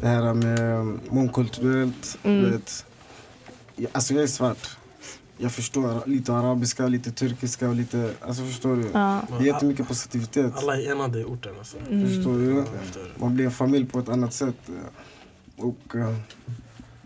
det 0.00 0.06
här 0.06 0.34
med 0.34 0.98
mångkulturellt. 1.10 2.18
Mm. 2.22 2.52
Vet, 2.52 2.86
alltså 3.92 4.14
jag 4.14 4.22
är 4.22 4.26
svart. 4.26 4.77
Jag 5.40 5.52
förstår 5.52 6.02
lite 6.06 6.32
arabiska, 6.34 6.86
lite 6.88 7.10
turkiska 7.12 7.68
och 7.68 7.74
lite... 7.74 8.10
Alltså 8.20 8.44
förstår 8.44 8.76
du? 8.76 8.88
Ja. 8.92 9.20
Det 9.28 9.34
är 9.44 9.46
jättemycket 9.46 9.88
positivitet. 9.88 10.52
Alla 10.56 10.76
är 10.80 10.90
enade 10.92 11.20
i 11.20 11.24
orten. 11.24 11.52
Alltså. 11.58 11.76
Mm. 11.90 12.08
Förstår 12.08 12.38
du? 12.38 12.64
Förstår 12.84 13.00
du? 13.02 13.20
Man 13.20 13.34
blir 13.34 13.44
en 13.44 13.50
familj 13.50 13.86
på 13.86 13.98
ett 13.98 14.08
annat 14.08 14.34
sätt. 14.34 14.56
eh, 14.68 15.64
Och... 15.64 15.96
eh, 15.96 16.14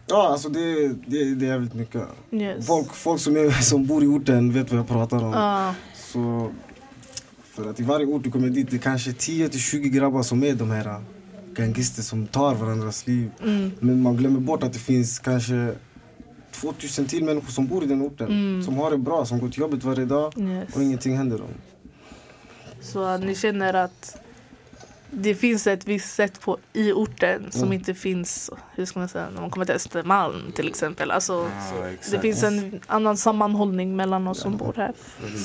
Ja, 0.07 0.29
alltså 0.29 0.49
det, 0.49 0.89
det, 0.89 1.35
det 1.35 1.45
är 1.47 1.49
jävligt 1.51 1.75
mycket. 1.75 2.03
Yes. 2.31 2.67
Folk, 2.67 2.95
folk 2.95 3.21
som, 3.21 3.37
är, 3.37 3.51
som 3.63 3.87
bor 3.87 4.05
i 4.05 4.07
orten 4.07 4.53
vet 4.53 4.71
vad 4.71 4.79
jag 4.81 4.89
pratar 4.89 5.25
om. 5.25 5.33
Ja. 5.33 5.75
Så, 5.97 6.51
för 7.45 7.71
att 7.71 7.81
i 7.81 7.83
varje 7.83 8.07
ort 8.07 8.23
du 8.25 8.31
kommer 8.31 8.49
dit, 8.49 8.71
det 8.71 8.77
är 8.77 8.79
kanske 8.79 9.11
10-20 9.11 9.79
grabbar 9.89 10.23
som 10.23 10.43
är 10.43 10.55
de 10.55 10.71
här 10.71 11.01
gangster 11.55 12.03
som 12.03 12.27
tar 12.27 12.55
varandras 12.55 13.07
liv. 13.07 13.31
Mm. 13.43 13.71
Men 13.81 14.03
man 14.03 14.17
glömmer 14.17 14.41
bort 14.41 14.63
att 14.63 14.73
det 14.73 14.79
finns 14.79 15.19
kanske 15.19 15.75
2000 16.53 17.07
till 17.07 17.25
människor 17.25 17.51
som 17.51 17.67
bor 17.67 17.85
i 17.85 17.87
den 17.87 18.03
orten. 18.03 18.63
Som 18.65 18.77
har 18.77 18.91
det 18.91 18.99
bra, 18.99 19.25
som 19.27 19.39
går 19.39 19.49
till 19.49 19.61
jobbet 19.61 19.85
varje 19.85 20.05
dag 20.05 20.33
Yes. 20.39 20.77
och 20.77 20.83
ingenting 20.83 21.17
händer 21.17 21.39
dem. 21.39 21.49
Så 22.81 23.03
att 23.05 23.21
ni 23.21 23.35
känner 23.35 23.75
att 23.75 24.17
det 25.15 25.35
finns 25.35 25.67
ett 25.67 25.89
visst 25.89 26.15
sätt 26.15 26.41
på, 26.41 26.59
i 26.73 26.93
orten 26.93 27.47
som 27.53 27.61
Mm. 27.63 27.73
inte 27.73 27.95
finns 27.95 28.51
hur 28.75 28.85
ska 28.85 28.99
man 28.99 29.09
säga, 29.09 29.31
när 29.35 29.41
man 29.41 29.51
kommer 29.51 29.67
till 29.67 29.75
Östermalm 29.75 30.53
till 30.53 30.69
exempel. 30.69 31.11
Alltså, 31.11 31.33
Ja, 31.33 31.89
exakt. 31.89 32.11
det 32.13 32.21
finns 32.21 32.43
en 32.43 32.81
annan 32.87 33.17
sammanhållning 33.17 33.97
mellan 33.97 34.29
oss 34.29 34.39
som 34.41 34.57
bor 34.57 34.75
här. 34.77 34.93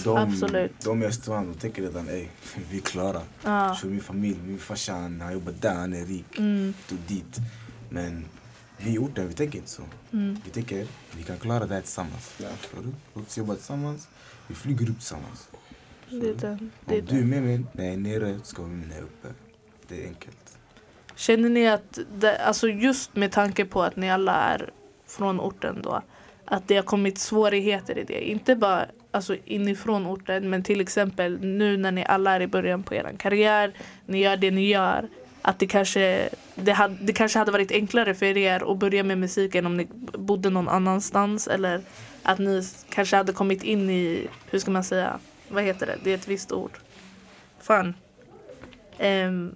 de, 0.04 0.18
Absolut. 0.18 0.72
De 0.84 1.04
i 1.04 1.06
Östermalm 1.06 1.54
de 1.54 1.60
tänker 1.60 1.82
redan 1.82 2.10
ey, 2.10 2.28
vi 2.72 2.78
är 2.78 2.82
klara. 2.82 3.22
Ja. 3.44 3.76
Så 3.82 3.88
min 3.88 4.02
familj, 4.02 4.38
min 4.46 4.60
farsa 4.60 4.94
han, 4.94 5.34
jobbar 5.34 5.54
där, 5.62 5.74
han 5.76 5.94
är 5.94 6.06
rik. 6.06 6.38
Mm, 6.40 6.74
dit. 7.08 7.38
Men 7.90 8.26
vi 8.78 8.94
i 8.94 8.98
orten, 8.98 9.28
vi 9.28 9.34
tänker 9.34 9.58
inte 9.58 9.70
så. 9.70 9.84
mm, 10.14 10.38
Vi 10.46 10.52
tänker 10.52 10.88
vi 11.18 11.24
kan 11.24 11.38
klara 11.38 11.66
det 11.66 11.74
här 11.74 11.82
tillsammans. 11.82 12.36
Ja. 12.42 12.48
Låt 13.14 13.28
oss 13.28 13.38
jobba 13.38 13.56
tillsammans. 13.56 14.08
Vi 14.48 14.56
flyger 14.56 14.90
upp 14.90 14.98
tillsammans. 14.98 15.50
det 16.10 16.16
är 16.44 16.58
det 16.86 16.96
är 16.96 17.00
Om 17.02 17.06
du 17.08 17.20
är 17.20 17.24
med 17.26 17.44
mig 17.44 17.64
när 17.74 17.84
jag 17.86 17.94
är 17.94 17.98
nere 17.98 18.40
ska 18.44 18.64
vi 18.64 18.70
med 18.70 18.88
mig 18.88 18.98
här 18.98 19.04
uppe. 19.04 19.28
Det 19.88 20.04
är 20.04 20.08
enkelt. 20.08 20.58
Känner 21.16 21.50
ni 21.50 21.68
att, 21.68 22.00
det, 22.20 22.38
alltså 22.38 22.68
just 22.70 23.16
med 23.16 23.32
tanke 23.32 23.66
på 23.66 23.84
att 23.84 23.96
ni 23.96 24.12
alla 24.12 24.34
är 24.34 24.70
från 25.08 25.40
orten 25.40 25.82
då, 25.84 26.02
att 26.46 26.68
det 26.68 26.76
har 26.76 26.84
kommit 26.84 27.18
svårigheter 27.18 27.98
i 27.98 28.04
det? 28.04 28.30
Inte 28.30 28.56
bara 28.56 28.86
alltså 29.12 29.36
inifrån 29.46 30.08
orten, 30.08 30.50
men 30.50 30.64
till 30.64 30.82
exempel 30.82 31.40
nu 31.42 31.78
när 31.78 31.92
ni 31.92 32.06
alla 32.06 32.32
är 32.36 32.42
i 32.42 32.48
början 32.48 32.84
på 32.84 32.96
er 32.96 33.16
karriär, 33.20 33.74
ni 34.06 34.20
gör 34.24 34.38
det 34.38 34.52
ni 34.52 34.68
gör, 34.68 35.08
att 35.42 35.60
det 35.60 35.68
kanske, 35.68 36.30
det, 36.56 36.72
hade, 36.72 36.96
det 37.02 37.14
kanske 37.14 37.40
hade 37.40 37.52
varit 37.52 37.72
enklare 37.72 38.14
för 38.14 38.38
er 38.38 38.72
att 38.72 38.78
börja 38.78 39.04
med 39.04 39.18
musiken 39.18 39.66
om 39.66 39.78
ni 39.78 39.88
bodde 40.14 40.50
någon 40.50 40.70
annanstans 40.70 41.48
eller 41.48 41.82
att 42.24 42.40
ni 42.40 42.64
kanske 42.90 43.16
hade 43.16 43.34
kommit 43.34 43.64
in 43.64 43.90
i, 43.90 44.28
hur 44.50 44.60
ska 44.60 44.72
man 44.72 44.84
säga, 44.84 45.20
vad 45.50 45.64
heter 45.64 45.86
det? 45.86 45.98
Det 46.04 46.12
är 46.12 46.16
ett 46.16 46.28
visst 46.28 46.52
ord. 46.52 46.72
Fan. 47.62 47.94
Ehm, 48.98 49.56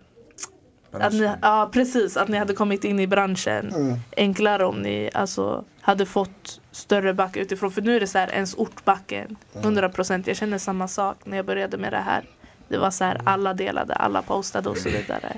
att 0.91 1.13
ni, 1.13 1.29
ja 1.41 1.69
precis, 1.73 2.17
att 2.17 2.27
ni 2.27 2.37
hade 2.37 2.53
kommit 2.53 2.83
in 2.83 2.99
i 2.99 3.07
branschen 3.07 3.71
Mm. 3.75 3.99
enklare 4.17 4.65
om 4.65 4.81
ni 4.81 5.09
alltså, 5.13 5.65
hade 5.81 6.05
fått 6.05 6.61
större 6.71 7.13
back 7.13 7.37
utifrån. 7.37 7.71
För 7.71 7.81
nu 7.81 7.95
är 7.95 7.99
det 7.99 8.07
så 8.07 8.17
här, 8.17 8.31
ens 8.31 8.55
ortbacken, 8.55 9.35
100 9.53 9.89
procent. 9.89 10.27
Jag 10.27 10.37
känner 10.37 10.57
samma 10.57 10.87
sak 10.87 11.17
när 11.23 11.37
jag 11.37 11.45
började 11.45 11.77
med 11.77 11.93
det 11.93 11.97
här. 12.05 12.23
Det 12.67 12.77
var 12.77 12.91
så 12.91 13.03
här, 13.03 13.21
alla 13.23 13.53
delade, 13.53 13.93
alla 13.93 14.21
postade 14.21 14.69
och 14.69 14.77
så 14.77 14.89
vidare. 14.89 15.37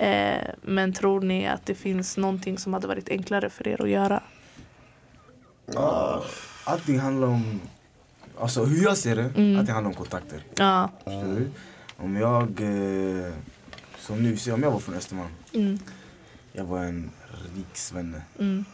Eh, 0.00 0.54
men 0.62 0.92
tror 0.92 1.20
ni 1.20 1.46
att 1.48 1.66
det 1.66 1.74
finns 1.74 2.16
någonting 2.16 2.58
som 2.58 2.72
hade 2.72 2.86
varit 2.86 3.08
enklare 3.08 3.50
för 3.50 3.68
er 3.68 3.82
att 3.82 3.88
göra? 3.88 4.22
Ja, 5.66 6.24
allting 6.64 6.98
handlar 6.98 7.28
om... 7.28 7.60
Alltså 8.40 8.64
hur 8.64 8.82
jag 8.84 8.96
ser 8.96 9.16
det, 9.16 9.24
allting 9.24 9.74
handlar 9.74 9.84
om 9.90 9.94
kontakter. 9.94 10.42
Ja. 10.56 10.90
Du? 11.04 11.50
Om 11.96 12.16
jag... 12.16 12.42
Eh, 12.60 13.32
som 13.98 14.22
nu, 14.22 14.36
om 14.52 14.62
jag 14.62 14.70
var 14.70 14.78
från 14.78 14.94
Östermalm. 14.94 15.30
Mm, 15.52 15.78
Jag 16.52 16.64
var 16.64 16.78
en 16.84 17.10
rik 17.56 17.76
svenne. 17.76 18.22
mm, 18.38 18.64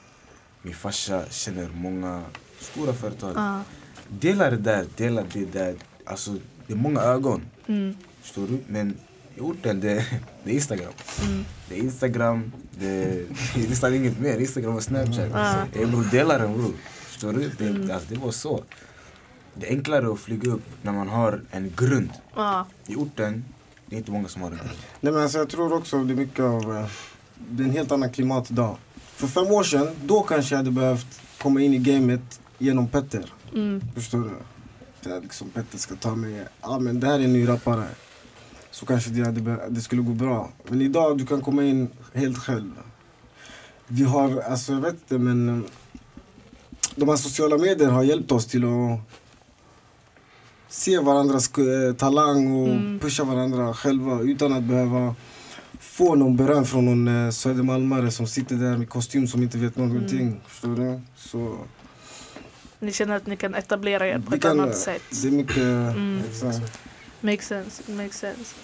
Min 0.62 0.74
farsa 0.74 1.22
känner 1.30 1.68
många 1.68 2.22
stora 2.60 2.92
företag. 2.92 3.32
ja, 3.36 3.60
Dela 4.08 4.50
det 4.50 4.56
där, 4.56 4.86
dela 4.96 5.22
det 5.32 5.44
där. 5.52 5.74
Alltså, 6.04 6.36
det 6.66 6.72
är 6.72 6.76
många 6.76 7.00
ögon. 7.00 7.42
mm, 7.66 7.96
Förstår 8.22 8.46
du? 8.46 8.58
Men 8.66 8.98
orten, 9.40 9.80
det, 9.80 10.06
det 10.44 10.50
är 10.50 10.54
Instagram. 10.54 10.92
mm, 11.22 11.44
Det 11.68 11.74
är 11.74 11.78
Instagram, 11.78 12.52
det, 12.78 12.86
det 13.54 13.64
är 13.64 13.68
nästan 13.68 13.94
inget 13.94 14.18
mer. 14.20 14.38
Instagram 14.38 14.76
och 14.76 14.82
Snapchat. 14.82 15.28
Ja. 15.32 15.54
Ey 15.74 15.86
bror, 15.86 16.04
dela 16.10 16.38
den 16.38 16.52
bror. 16.58 16.72
Förstår 17.04 17.32
du? 17.32 17.50
Det, 17.58 17.64
Mm. 17.68 17.90
alltså, 17.90 18.14
det 18.14 18.20
var 18.20 18.30
så. 18.30 18.64
Det 19.54 19.66
är 19.66 19.70
enklare 19.76 20.12
att 20.12 20.20
flyga 20.20 20.50
upp 20.50 20.62
när 20.82 20.92
man 20.92 21.08
har 21.08 21.40
en 21.50 21.72
grund. 21.76 22.10
ja, 22.34 22.66
I 22.86 22.94
orten, 22.96 23.44
det 23.86 23.96
är 23.96 23.98
inte 23.98 24.10
många 24.10 24.28
som 24.28 24.42
har 24.42 24.48
grund. 24.48 24.68
Nej, 25.00 25.12
men 25.12 25.22
alltså, 25.22 25.38
jag 25.38 25.48
tror 25.48 25.72
också 25.72 26.04
det 26.04 26.12
är 26.12 26.16
mycket 26.16 26.40
av... 26.40 26.76
eh, 26.76 26.86
Det 27.50 27.62
är 27.62 27.66
en 27.66 27.72
helt 27.72 27.92
annan 27.92 28.10
klimat 28.12 28.50
idag. 28.50 28.76
För 28.94 29.26
fem 29.26 29.46
år 29.46 29.64
sedan, 29.64 29.88
då 30.04 30.22
kanske 30.22 30.54
jag 30.54 30.58
hade 30.58 30.70
behövt 30.70 31.20
komma 31.38 31.60
in 31.60 31.74
i 31.74 31.78
gamet 31.78 32.40
genom 32.58 32.88
Petter. 32.88 33.32
mm, 33.54 33.82
Förstår 33.94 34.18
du? 34.18 34.30
För 35.00 35.16
att 35.16 35.22
liksom 35.22 35.50
Petter 35.50 35.78
ska 35.78 35.94
ta 35.96 36.14
mig, 36.14 36.44
ja 36.62 36.78
men 36.78 37.00
det 37.00 37.06
här 37.06 37.18
är 37.18 37.24
en 37.24 37.32
ny 37.32 37.48
rappare. 37.48 37.86
Så 38.76 38.86
kanske 38.86 39.10
det, 39.10 39.24
hade, 39.24 39.68
det 39.68 39.80
skulle 39.80 40.02
gå 40.02 40.12
bra. 40.12 40.50
Men 40.68 40.82
idag, 40.82 41.18
du 41.18 41.26
kan 41.26 41.40
komma 41.40 41.64
in 41.64 41.88
helt 42.14 42.38
själv. 42.38 42.72
Vi 43.86 44.02
har, 44.04 44.40
alltså 44.40 44.72
jag 44.72 44.80
vet 44.80 44.92
inte 44.94 45.18
men 45.18 45.48
eh, 45.48 45.70
de 46.96 47.08
här 47.08 47.16
sociala 47.16 47.58
medier 47.58 47.88
har 47.88 48.02
hjälpt 48.02 48.32
oss 48.32 48.46
till 48.46 48.64
att 48.64 49.00
se 50.68 50.98
varandras 50.98 51.50
eh, 51.58 51.94
talang 51.96 52.52
och 52.52 52.68
Mm. 52.68 52.98
pusha 52.98 53.24
varandra 53.24 53.74
själva 53.74 54.20
utan 54.20 54.52
att 54.52 54.62
behöva 54.62 55.14
få 55.80 56.14
någon 56.14 56.36
beröm 56.36 56.64
från 56.64 56.84
någon 56.84 57.08
eh, 57.26 57.30
södermalmare 57.30 58.10
som 58.10 58.26
sitter 58.26 58.56
där 58.56 58.76
med 58.76 58.88
kostym 58.88 59.26
som 59.26 59.42
inte 59.42 59.58
vet 59.58 59.76
någonting. 59.76 60.20
Mm. 60.20 60.40
Förstår 60.46 60.76
du? 60.76 61.00
Så 61.16 61.58
Ni 62.78 62.92
känner 62.92 63.16
att 63.16 63.26
ni 63.26 63.36
kan 63.36 63.54
etablera 63.54 64.06
er 64.08 64.18
på 64.18 64.34
ett 64.34 64.42
kan, 64.42 64.60
annat 64.60 64.76
sätt? 64.76 65.02
det 65.22 65.28
är 65.28 65.32
mycket... 65.32 65.56
Mm. 65.56 66.20
exakt. 66.30 66.78
Makes 67.20 67.46
sense. 67.46 67.92
Makes 67.92 68.18
sense. 68.18 68.56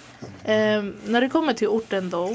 Ehm, 0.43 0.95
när 1.05 1.21
det 1.21 1.29
kommer 1.29 1.53
till 1.53 1.67
orten 1.67 2.09
då. 2.09 2.29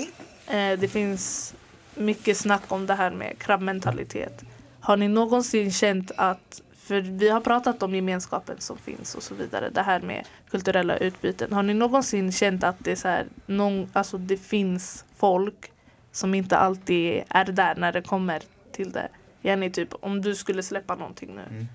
Eh, 0.46 0.78
det 0.78 0.88
finns 0.88 1.54
mycket 1.94 2.36
snack 2.36 2.62
om 2.68 2.86
det 2.86 2.94
här 2.94 3.10
med 3.10 3.38
krabbmentalitet. 3.38 4.42
Har 4.80 4.96
ni 4.96 5.08
någonsin 5.08 5.72
känt 5.72 6.10
att, 6.16 6.62
för 6.76 7.00
vi 7.00 7.28
har 7.28 7.40
pratat 7.40 7.82
om 7.82 7.94
gemenskapen 7.94 8.60
som 8.60 8.78
finns 8.78 9.14
och 9.14 9.22
så 9.22 9.34
vidare, 9.34 9.70
det 9.70 9.82
här 9.82 10.00
med 10.00 10.26
kulturella 10.50 10.96
utbyten. 10.96 11.52
Har 11.52 11.62
ni 11.62 11.74
någonsin 11.74 12.32
känt 12.32 12.64
att 12.64 12.76
det, 12.78 12.92
är 12.92 12.96
så 12.96 13.08
här, 13.08 13.26
någon, 13.46 13.90
alltså 13.92 14.18
det 14.18 14.36
finns 14.36 15.04
folk 15.16 15.72
som 16.12 16.34
inte 16.34 16.56
alltid 16.56 17.22
är 17.28 17.44
där 17.44 17.74
när 17.74 17.92
det 17.92 18.02
kommer 18.02 18.42
till 18.72 18.92
det? 18.92 19.08
Jenny, 19.42 19.70
typ 19.70 19.94
om 20.00 20.22
du 20.22 20.34
skulle 20.34 20.62
släppa 20.62 20.94
någonting 20.94 21.34
nu. 21.34 21.42
Mm. 21.50 21.66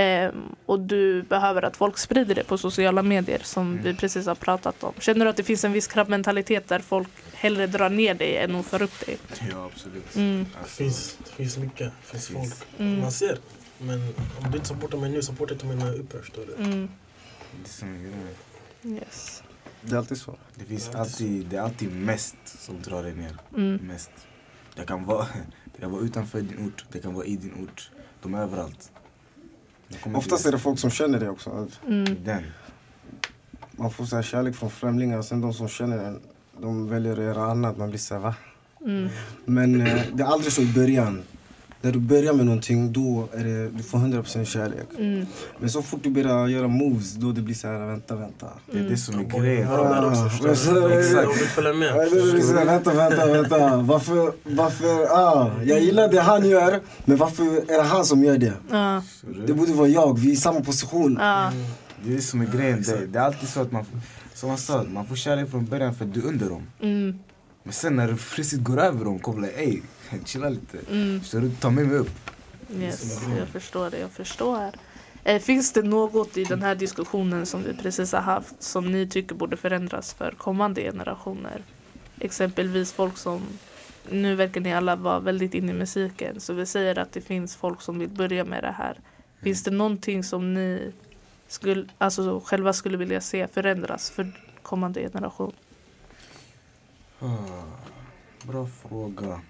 Ehm, 0.00 0.54
och 0.66 0.80
du 0.80 1.22
behöver 1.22 1.62
att 1.62 1.76
folk 1.76 1.98
sprider 1.98 2.34
det 2.34 2.44
på 2.44 2.58
sociala 2.58 3.02
medier 3.02 3.40
som 3.44 3.72
Mm. 3.72 3.84
vi 3.84 3.94
precis 3.94 4.26
har 4.26 4.34
pratat 4.34 4.84
om. 4.84 4.92
Känner 4.98 5.24
du 5.24 5.30
att 5.30 5.36
det 5.36 5.44
finns 5.44 5.64
en 5.64 5.72
viss 5.72 5.86
krabbmentalitet 5.86 6.68
där 6.68 6.78
folk 6.78 7.08
hellre 7.32 7.66
drar 7.66 7.90
ner 7.90 8.14
dig 8.14 8.36
än 8.36 8.56
att 8.56 8.66
för 8.66 8.82
upp 8.82 9.06
dig? 9.06 9.18
Ja, 9.50 9.64
absolut. 9.72 10.16
Mm. 10.16 10.46
Det 10.62 10.68
finns, 10.68 11.18
det 11.24 11.30
finns 11.30 11.58
mycket, 11.58 11.92
det 12.02 12.06
finns 12.10 12.28
folk. 12.28 12.54
Mm. 12.78 13.00
Man 13.00 13.12
ser. 13.12 13.38
Men 13.78 14.00
om 14.44 14.50
du 14.50 14.56
inte 14.56 14.68
supportar 14.68 14.98
mig 14.98 15.10
nu, 15.10 15.22
supportar 15.22 15.54
inte 15.54 15.66
mig 15.66 15.76
när 15.76 15.86
jag 15.86 15.94
är 15.94 15.98
uppe. 16.00 16.18
Förstår 16.18 16.42
du? 16.46 16.64
Mm. 16.64 16.88
det, 17.62 17.68
är 17.68 17.72
som 17.72 18.02
grejen. 18.02 18.96
Yes. 18.98 19.42
Det 19.82 19.92
är 19.94 19.98
alltid 19.98 20.18
så. 20.18 20.36
det 20.54 20.64
finns 20.64 20.88
alltid, 20.94 21.46
det 21.46 21.56
är 21.56 21.60
alltid 21.60 21.92
mest 21.92 22.36
som 22.44 22.82
drar 22.82 23.02
dig 23.02 23.14
ner. 23.14 23.36
Mm. 23.56 23.76
Mest. 23.86 24.10
Det 24.74 24.86
kan, 24.86 25.04
vara, 25.04 25.26
det 25.74 25.80
kan 25.80 25.90
vara 25.90 26.02
utanför 26.02 26.40
din 26.40 26.66
ort, 26.66 26.84
det 26.92 26.98
kan 26.98 27.14
vara 27.14 27.24
i 27.24 27.36
din 27.36 27.64
ort. 27.64 27.90
De 28.22 28.34
är 28.34 28.42
överallt. 28.42 28.92
Oftast 30.14 30.46
är 30.46 30.52
det 30.52 30.58
folk 30.58 30.78
som 30.78 30.90
känner 30.90 31.20
dig 31.20 31.28
också. 31.28 31.68
Mm. 31.86 32.24
Den. 32.24 32.42
Man 33.70 33.90
får 33.90 34.04
så 34.04 34.16
här 34.16 34.22
kärlek 34.22 34.56
från 34.56 34.70
främlingar, 34.70 35.22
sen 35.22 35.40
de 35.40 35.54
som 35.54 35.68
känner 35.68 35.98
en, 36.04 36.20
de 36.60 36.88
väljer 36.88 37.12
att 37.12 37.24
göra 37.24 37.44
annat. 37.44 37.78
Man 37.78 37.88
blir 37.88 37.98
såhär, 37.98 38.20
va? 38.20 38.34
Mm. 38.84 39.08
Men 39.44 39.80
eh, 39.80 40.02
det 40.12 40.22
är 40.22 40.26
aldrig 40.26 40.52
så 40.52 40.62
i 40.62 40.72
början. 40.72 41.22
När 41.82 41.92
du 41.92 41.98
börjar 41.98 42.32
med 42.32 42.46
någonting, 42.46 42.92
då 42.92 43.28
är 43.32 43.44
det, 43.44 43.68
du 43.70 43.82
får 43.82 43.98
100% 43.98 44.44
kärlek. 44.44 44.86
Mm. 44.98 45.26
Men 45.58 45.70
så 45.70 45.82
fort 45.82 46.00
du 46.02 46.10
börjar 46.10 46.48
göra 46.48 46.68
moves, 46.68 47.12
då 47.12 47.32
det 47.32 47.40
blir 47.40 47.54
så 47.54 47.68
här, 47.68 47.86
vänta, 47.86 48.16
vänta. 48.16 48.46
Det 48.72 48.78
är 48.78 48.82
det 48.82 48.96
som 48.96 49.20
är 49.20 49.40
grejen. 49.40 49.68
Ah, 49.70 50.12
du? 50.42 50.50
exakt. 50.98 51.38
följa 51.38 51.72
med. 51.72 51.94
Det 51.94 52.10
blir 52.10 52.40
så 52.40 52.56
här, 52.56 52.64
vänta, 52.64 52.94
vänta, 52.94 53.26
vänta. 53.26 53.76
Varför, 53.76 54.32
varför, 54.42 55.02
ah, 55.10 55.50
jag 55.64 55.80
gillar 55.80 56.08
det 56.08 56.20
han 56.20 56.48
gör, 56.48 56.80
men 57.04 57.16
varför 57.16 57.44
är 57.44 57.76
det 57.76 57.82
han 57.82 58.04
som 58.04 58.24
gör 58.24 58.38
det? 58.38 58.54
Du? 59.22 59.46
Det 59.46 59.52
borde 59.52 59.72
vara 59.72 59.88
jag, 59.88 60.18
vi 60.18 60.28
är 60.28 60.32
i 60.32 60.36
samma 60.36 60.60
position. 60.60 61.16
Ja. 61.20 61.52
Det 62.04 62.12
är 62.12 62.16
det 62.16 62.22
som 62.22 62.40
är 62.40 62.46
grejen. 62.46 62.82
Det, 62.82 63.06
det 63.06 63.18
är 63.18 63.22
alltid 63.22 63.48
så 63.48 63.60
att 63.60 63.72
man, 63.72 63.84
som 64.34 64.48
han 64.48 64.58
sa, 64.58 64.82
man 64.82 65.06
får 65.06 65.16
kärlek 65.16 65.50
från 65.50 65.66
början 65.66 65.94
för 65.94 66.04
att 66.04 66.14
du 66.14 66.20
är 66.20 66.26
under 66.26 66.48
dem. 66.48 66.62
Mm. 66.80 67.18
Men 67.62 67.72
sen 67.72 67.96
när 67.96 68.08
du 68.08 68.16
precis 68.16 68.58
går 68.58 68.80
över 68.80 69.04
dem, 69.04 69.18
kommer 69.18 69.40
det, 69.40 69.52
ey, 69.52 69.80
chilla 70.24 70.48
lite. 70.48 70.78
Mm. 70.90 71.20
Du? 71.32 71.50
Ta 71.50 71.70
med 71.70 71.86
mig 71.86 71.98
upp. 71.98 72.30
Yes, 72.78 73.20
jag 73.38 73.48
förstår 73.48 73.90
det. 73.90 73.98
Jag 73.98 74.10
förstår. 74.10 74.72
Eh, 75.24 75.40
finns 75.40 75.72
det 75.72 75.82
något 75.82 76.36
i 76.36 76.44
den 76.44 76.62
här 76.62 76.74
diskussionen 76.74 77.46
som 77.46 77.62
vi 77.62 77.74
precis 77.74 78.12
har 78.12 78.20
haft 78.20 78.62
som 78.62 78.92
ni 78.92 79.08
tycker 79.08 79.34
borde 79.34 79.56
förändras 79.56 80.14
för 80.14 80.30
kommande 80.30 80.82
generationer? 80.82 81.62
Exempelvis 82.20 82.92
folk 82.92 83.16
som, 83.16 83.42
nu 84.10 84.34
verkar 84.34 84.60
ni 84.60 84.74
alla 84.74 84.96
vara 84.96 85.20
väldigt 85.20 85.54
inne 85.54 85.72
i 85.72 85.74
musiken, 85.74 86.40
så 86.40 86.52
vi 86.52 86.66
säger 86.66 86.98
att 86.98 87.12
det 87.12 87.20
finns 87.20 87.56
folk 87.56 87.82
som 87.82 87.98
vill 87.98 88.08
börja 88.08 88.44
med 88.44 88.64
det 88.64 88.74
här. 88.78 89.00
Finns 89.42 89.64
det 89.64 89.70
någonting 89.70 90.24
som 90.24 90.54
ni 90.54 90.92
skulle, 91.48 91.88
alltså, 91.98 92.40
själva 92.44 92.72
skulle 92.72 92.96
vilja 92.96 93.20
se 93.20 93.46
förändras 93.46 94.10
för 94.10 94.32
kommande 94.62 95.00
generation? 95.00 95.52
Ah, 97.20 97.26
bra 98.42 98.66
fråga. 98.66 99.40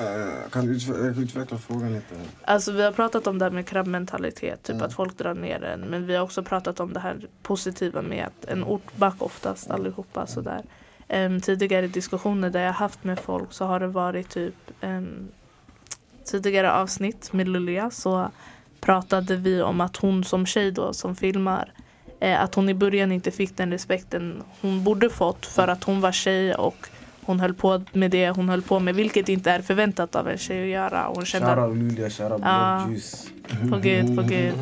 Eh, 0.00 0.50
kan 0.50 0.66
du 0.66 0.80
kan 0.80 1.22
utveckla 1.22 1.58
frågan 1.58 1.92
lite? 1.92 2.14
Alltså 2.44 2.72
vi 2.72 2.82
har 2.82 2.92
pratat 2.92 3.26
om 3.26 3.38
det 3.38 3.44
här 3.44 3.52
med 3.52 3.66
krabbmentalitet, 3.66 4.62
typ 4.62 4.74
Mm. 4.74 4.86
att 4.86 4.92
folk 4.92 5.18
drar 5.18 5.34
ner 5.34 5.64
en. 5.64 5.80
Men 5.80 6.06
vi 6.06 6.16
har 6.16 6.24
också 6.24 6.42
pratat 6.42 6.80
om 6.80 6.92
det 6.92 7.00
här 7.00 7.26
positiva 7.42 8.02
med 8.02 8.26
att 8.26 8.44
en 8.44 8.64
ortback 8.64 9.14
oftast 9.18 9.70
allihopa 9.70 10.26
sådär. 10.26 10.62
Um, 11.08 11.40
tidigare 11.40 11.86
diskussioner 11.86 12.50
där 12.50 12.64
jag 12.64 12.72
haft 12.72 13.04
med 13.04 13.18
folk 13.18 13.52
så 13.52 13.64
har 13.64 13.80
det 13.80 13.86
varit 13.86 14.30
typ 14.30 14.54
um, 14.80 15.28
tidigare 16.24 16.72
avsnitt 16.72 17.32
med 17.32 17.48
Lulia 17.48 17.90
så 17.90 18.30
pratade 18.80 19.36
vi 19.36 19.62
om 19.62 19.80
att 19.80 19.96
hon 19.96 20.24
som 20.24 20.46
tjej 20.46 20.70
då 20.70 20.92
som 20.92 21.16
filmar 21.16 21.72
eh, 22.20 22.42
att 22.42 22.54
hon 22.54 22.68
i 22.68 22.74
början 22.74 23.12
inte 23.12 23.30
fick 23.30 23.56
den 23.56 23.70
respekten 23.72 24.42
hon 24.60 24.84
borde 24.84 25.10
fått 25.10 25.46
för 25.46 25.68
att 25.68 25.84
hon 25.84 26.00
var 26.00 26.12
tjej 26.12 26.54
och 26.54 26.88
hon 27.24 27.40
höll 27.40 27.54
på 27.54 27.82
med 27.92 28.10
det 28.10 28.30
hon 28.30 28.48
höll 28.48 28.62
på 28.62 28.80
med 28.80 28.94
vilket 28.94 29.28
inte 29.28 29.50
är 29.50 29.62
förväntat 29.62 30.16
av 30.16 30.28
en 30.28 30.38
tjej 30.38 30.62
att 30.62 30.68
göra. 30.68 31.06
Och 31.06 31.16
hon 31.16 31.24
kände 31.24 31.48
att 31.48 31.58
Shoutout 31.58 31.78
Lulia, 31.78 32.10
shoutout 32.10 32.40
Ja. 32.44 32.88
På 33.70 33.78
gud, 33.78 34.16
på 34.16 34.22
gud. 34.22 34.54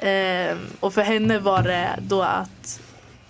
Ehm, 0.00 0.58
och 0.80 0.94
för 0.94 1.02
henne 1.02 1.38
var 1.38 1.62
det 1.62 1.98
då 2.02 2.22
att 2.22 2.80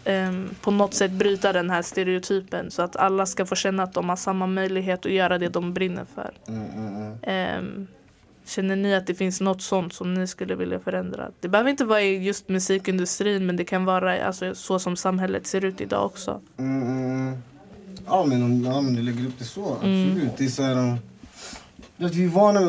ehm, 0.04 0.50
på 0.60 0.70
något 0.70 0.94
sätt 0.94 1.10
bryta 1.10 1.52
den 1.52 1.70
här 1.70 1.82
stereotypen 1.82 2.70
så 2.70 2.82
att 2.82 2.96
alla 2.96 3.26
ska 3.26 3.46
få 3.46 3.54
känna 3.54 3.82
att 3.82 3.94
de 3.94 4.08
har 4.08 4.16
samma 4.16 4.46
möjlighet 4.46 5.06
att 5.06 5.12
göra 5.12 5.38
det 5.38 5.48
de 5.48 5.74
brinner 5.74 6.06
för. 6.14 6.32
Mm, 6.48 6.70
mm, 6.70 6.96
mm. 6.96 7.18
Ehm, 7.22 7.86
känner 8.46 8.76
ni 8.76 8.94
att 8.94 9.06
det 9.06 9.14
finns 9.14 9.40
något 9.40 9.62
sånt 9.62 9.92
som 9.92 10.14
ni 10.14 10.26
skulle 10.26 10.54
vilja 10.54 10.80
förändra? 10.80 11.30
Det 11.40 11.48
behöver 11.48 11.70
inte 11.70 11.84
vara 11.84 12.02
i 12.02 12.24
just 12.24 12.48
musikindustrin 12.48 13.46
men 13.46 13.56
det 13.56 13.64
kan 13.64 13.84
vara 13.84 14.26
alltså, 14.26 14.54
så 14.54 14.78
som 14.78 14.96
samhället 14.96 15.46
ser 15.46 15.64
ut 15.64 15.80
idag 15.80 16.06
också. 16.06 16.40
Mm, 18.12 18.32
mm, 18.32 18.42
mm. 18.42 18.64
Ja, 18.64 18.64
men 18.64 18.68
om 18.68 18.74
ja, 18.74 18.80
men 18.80 18.94
du 18.94 19.02
lägger 19.02 19.26
upp 19.26 19.38
det 19.38 19.44
så, 19.44 19.76
Mm. 19.82 20.08
absolut. 20.08 20.36
Det 20.38 20.44
är 20.44 20.48
så 20.48 20.62
här, 20.62 20.96
du 21.96 22.04
vet, 22.04 22.14
vi 22.14 22.24
är 22.24 22.28
vana 22.28 22.60
med 22.60 22.68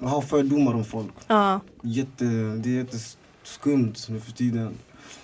att 0.00 0.10
ha 0.10 0.22
fördomar 0.22 0.74
om 0.74 0.84
folk. 0.84 1.12
Ja, 1.26 1.60
Jätte, 1.82 2.24
det 2.56 2.68
är 2.70 2.74
jätteskumt 2.74 3.94
nu 4.08 4.20
för 4.20 4.32
tiden. 4.32 4.74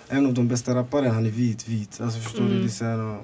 En 0.09 0.25
av 0.25 0.33
de 0.33 0.47
bästa 0.47 0.75
rappare, 0.75 1.07
han 1.07 1.25
är 1.25 1.29
vit, 1.29 1.67
vit. 1.67 2.01
Alltså 2.01 2.19
förstår 2.19 2.41
Mm. 2.41 2.53
du? 2.53 2.59
Det 2.59 2.65
är 2.67 2.69
så 2.69 2.85
här, 2.85 2.97
uh, 2.99 3.17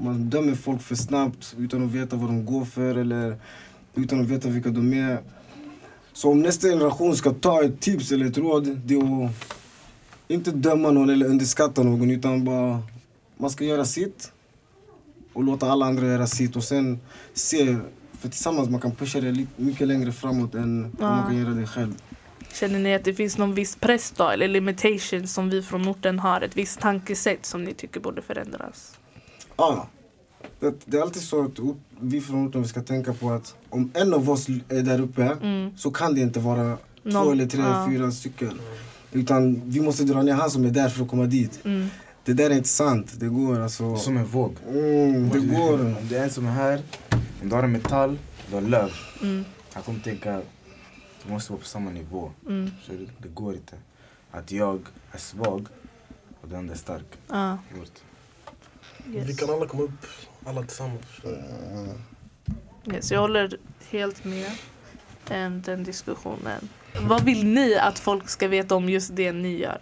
man 0.00 0.30
dömer 0.30 0.54
folk 0.54 0.82
för 0.82 0.94
snabbt 0.94 1.54
utan 1.58 1.84
att 1.84 1.90
veta 1.90 2.16
vad 2.16 2.28
de 2.28 2.44
går 2.46 2.64
för 2.64 2.94
eller 2.94 3.36
utan 3.94 4.20
att 4.20 4.26
veta 4.26 4.48
vilka 4.48 4.70
de 4.70 4.92
är. 4.92 5.18
Så 6.12 6.30
om 6.30 6.42
nästa 6.42 6.68
generation 6.68 7.16
ska 7.16 7.30
ta 7.32 7.62
ett 7.64 7.80
tips 7.80 8.12
eller 8.12 8.26
ett 8.26 8.38
råd, 8.38 8.80
det 8.84 8.94
är 8.94 9.24
att 9.26 9.32
inte 10.28 10.50
döma 10.50 10.90
någon 10.90 11.10
eller 11.10 11.26
underskatta 11.26 11.82
någon 11.82 12.10
utan 12.10 12.44
bara, 12.44 12.82
man 13.36 13.50
ska 13.50 13.64
göra 13.64 13.84
sitt 13.84 14.32
och 15.36 15.44
låta 15.44 15.70
alla 15.70 15.86
andra 15.86 16.06
göra 16.06 16.26
sitt 16.26 16.56
och 16.56 16.64
sen 16.64 17.00
se, 17.34 17.76
för 18.20 18.28
tillsammans 18.28 18.68
man 18.70 18.80
kan 18.80 18.90
pusha 18.92 19.20
det 19.20 19.32
lite, 19.32 19.62
mycket 19.62 19.88
längre 19.88 20.12
framåt 20.12 20.54
än 20.54 20.96
Ja. 21.00 21.10
man 21.10 21.26
kan 21.26 21.36
göra 21.38 21.50
det 21.50 21.66
själv. 21.66 21.94
känner 22.52 22.78
ni 22.78 22.94
att 22.94 23.04
det 23.04 23.14
finns 23.14 23.38
någon 23.38 23.54
viss 23.54 23.76
press 23.76 24.12
då 24.16 24.28
eller 24.28 24.48
limitation 24.48 25.26
som 25.26 25.50
vi 25.50 25.62
från 25.62 25.88
orten 25.88 26.18
har? 26.18 26.40
Ett 26.40 26.56
visst 26.56 26.80
tankesätt 26.80 27.46
som 27.46 27.64
ni 27.64 27.74
tycker 27.74 28.00
borde 28.00 28.22
förändras? 28.22 28.98
Ja. 29.56 29.88
Det, 30.60 30.74
det 30.84 30.96
är 30.96 31.02
alltid 31.02 31.22
så 31.22 31.44
att 31.44 31.58
vi 32.00 32.20
från 32.20 32.48
orten 32.48 32.62
vi 32.62 32.68
ska 32.68 32.82
tänka 32.82 33.12
på 33.12 33.30
att 33.30 33.54
om 33.70 33.90
en 33.94 34.14
av 34.14 34.30
oss 34.30 34.48
är 34.68 34.82
där 34.82 35.00
uppe 35.00 35.22
Mm. 35.42 35.76
så 35.76 35.90
kan 35.90 36.14
det 36.14 36.20
inte 36.20 36.40
vara 36.40 36.76
två 36.76 37.10
Någon- 37.10 37.32
eller 37.32 37.46
tre, 37.46 37.60
ja. 37.60 37.86
fyra 37.90 38.10
stycken. 38.10 38.52
Utan 39.12 39.62
vi 39.70 39.80
måste 39.80 40.04
dra 40.04 40.22
ner 40.22 40.32
han 40.34 40.50
som 40.50 40.64
är 40.64 40.70
där 40.70 40.88
för 40.88 41.02
att 41.02 41.08
komma 41.10 41.24
dit. 41.24 41.60
Mm. 41.64 41.88
Det 42.26 42.34
där 42.34 42.50
är 42.50 42.54
inte 42.54 42.68
sant. 42.68 43.20
Det 43.20 43.28
går 43.28 43.60
alltså. 43.60 43.96
Som 43.96 44.16
en 44.16 44.24
våg. 44.24 44.56
Mm, 44.68 45.30
det 45.30 45.40
går. 45.40 45.72
Om 45.72 45.96
det 46.08 46.16
är 46.18 46.22
en 46.22 46.30
som 46.30 46.46
är 46.46 46.50
här, 46.50 46.82
om 47.42 47.48
du 47.48 47.54
har 47.54 47.62
en 47.62 47.72
metall, 47.72 48.18
du 48.48 48.54
har 48.54 48.62
löv. 48.62 48.90
Mm. 49.22 49.44
Han 49.72 49.82
kommer 49.82 50.00
tänka, 50.00 50.42
du 51.24 51.32
måste 51.32 51.52
vara 51.52 51.60
på 51.60 51.66
samma 51.66 51.90
nivå. 51.90 52.32
Mm. 52.46 52.70
Så 52.82 52.92
det, 52.92 53.06
det 53.18 53.28
går 53.28 53.54
inte. 53.54 53.76
Att 54.30 54.52
jag 54.52 54.80
är 55.12 55.18
svag 55.18 55.66
och 56.40 56.48
den 56.48 56.70
är 56.70 56.74
stark. 56.74 57.06
Gjort. 57.76 57.90
Yes. 59.14 59.28
Vi 59.28 59.34
kan 59.34 59.50
alla 59.50 59.66
komma 59.66 59.82
upp, 59.82 60.06
alla 60.44 60.62
tillsammans. 60.62 61.06
Mm. 61.24 61.88
Yes, 62.92 63.12
jag 63.12 63.20
håller 63.20 63.58
helt 63.90 64.24
med 64.24 64.50
den 65.64 65.84
diskussionen. 65.84 66.68
Vad 67.00 67.24
vill 67.24 67.46
ni 67.46 67.78
att 67.78 67.98
folk 67.98 68.28
ska 68.28 68.48
veta 68.48 68.74
om 68.74 68.88
just 68.88 69.16
det 69.16 69.32
ni 69.32 69.58
gör? 69.58 69.80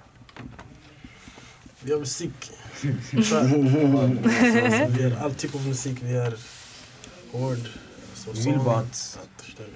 Vi 1.85 1.91
gör 1.91 1.99
musik. 1.99 2.53
Trap. 3.11 3.33
alltså, 3.33 4.87
vi 4.89 5.03
gör 5.03 5.17
all 5.21 5.35
typ 5.35 5.55
av 5.55 5.67
musik. 5.69 5.99
Vi 6.03 6.13
gör 6.13 6.39
hård. 7.33 7.59
Så 8.15 8.31
Jag 8.35 8.45
vill 8.45 8.59
bara 8.65 8.77
att 8.79 9.19
Allt, 9.21 9.43
förstår 9.43 9.65
du? 9.65 9.71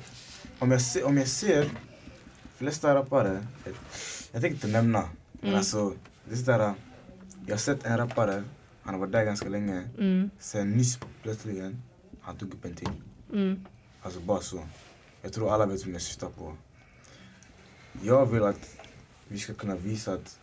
om 0.59 0.71
jag, 0.71 0.81
se, 0.83 1.03
om 1.03 1.17
jag 1.19 1.29
ser 1.29 1.71
flesta 2.57 2.95
rappare, 2.95 3.47
jag, 3.65 3.75
jag 4.33 4.43
tänkte 4.43 4.49
inte 4.49 4.67
nämna, 4.67 5.01
men 5.33 5.43
Mm. 5.49 5.59
alltså 5.59 5.95
det 6.29 6.33
är 6.35 6.37
sådär, 6.37 6.75
jag 7.47 7.55
har 7.55 7.59
sett 7.59 7.85
en 7.87 7.97
rappare, 7.99 8.45
han 8.83 8.95
har 8.95 9.01
varit 9.01 9.13
där 9.13 9.25
ganska 9.25 9.49
länge, 9.49 9.89
Mm. 9.99 10.31
sen 10.39 10.71
nyss 10.71 10.99
plötsligen, 11.23 11.83
han 12.21 12.37
tog 12.37 12.55
upp 12.55 12.65
en 12.65 12.75
till. 12.75 12.89
Mm. 13.33 13.65
Alltså 14.03 14.21
bara 14.21 14.41
så. 14.41 14.61
Jag 15.23 15.33
tror 15.33 15.55
alla 15.55 15.67
vet 15.67 15.87
vem 15.87 15.93
jag 15.93 16.03
syftar 16.03 16.29
på. 16.29 16.57
Jag 18.03 18.27
vill 18.27 18.43
att 18.43 18.77
vi 19.29 19.39
ska 19.39 19.55
kunna 19.55 19.77
visa 19.77 20.13
att 20.13 20.39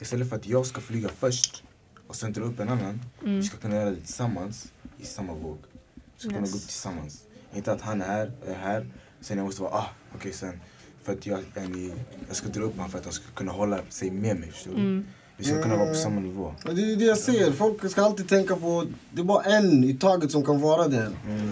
istället 0.00 0.28
för 0.28 0.36
att 0.36 0.46
jag 0.46 0.66
ska 0.66 0.80
flyga 0.80 1.08
först 1.08 1.62
och 2.06 2.16
sen 2.16 2.32
dra 2.32 2.42
upp 2.42 2.60
en 2.60 2.68
annan, 2.68 3.00
Mm. 3.22 3.36
vi 3.36 3.42
ska 3.42 3.56
kunna 3.56 3.74
göra 3.76 3.90
det 3.90 3.96
tillsammans 3.96 4.72
i 4.98 5.04
samma 5.06 5.34
våg. 5.34 5.58
Vi 5.94 6.00
ska 6.20 6.28
kunna 6.28 6.40
Yes. 6.40 6.50
gå 6.52 6.56
upp 6.58 6.62
tillsammans. 6.64 7.22
Inte 7.54 7.72
att 7.72 7.80
han 7.80 8.02
är 8.02 8.06
här, 8.06 8.32
jag 8.46 8.54
är 8.54 8.58
här, 8.58 8.86
sen 9.20 9.36
jag 9.38 9.44
måste 9.44 9.62
vara 9.62 9.72
ah, 9.72 9.86
okej 10.14 10.32
sen. 10.32 10.60
För 11.02 11.12
att 11.12 11.26
jag, 11.26 11.38
ni, 11.68 11.92
jag 12.28 12.36
ska 12.36 12.48
dra 12.48 12.62
upp 12.62 12.74
honom 12.76 12.90
för 12.90 12.98
att 12.98 13.04
han 13.04 13.12
ska 13.12 13.24
kunna 13.34 13.52
hålla 13.52 13.78
sig 13.88 14.10
med 14.10 14.36
mig. 14.40 14.50
Förstår 14.50 14.70
du? 14.72 14.80
Mm. 14.80 15.06
Vi 15.36 15.44
ska 15.44 15.62
kunna 15.62 15.76
vara 15.76 15.88
på 15.88 15.94
samma 15.94 16.20
nivå. 16.20 16.54
Men 16.64 16.76
Det 16.76 16.82
är 16.92 16.96
det 16.96 17.04
jag 17.04 17.18
säger. 17.18 17.52
Folk 17.52 17.90
ska 17.90 18.02
alltid 18.04 18.28
tänka 18.28 18.56
på 18.56 18.86
det 19.12 19.20
är 19.20 19.24
bara 19.24 19.42
en 19.42 19.84
i 19.84 19.94
taget 19.94 20.30
som 20.30 20.44
kan 20.44 20.60
vara 20.60 20.88
där. 20.88 21.12
Mm. 21.26 21.50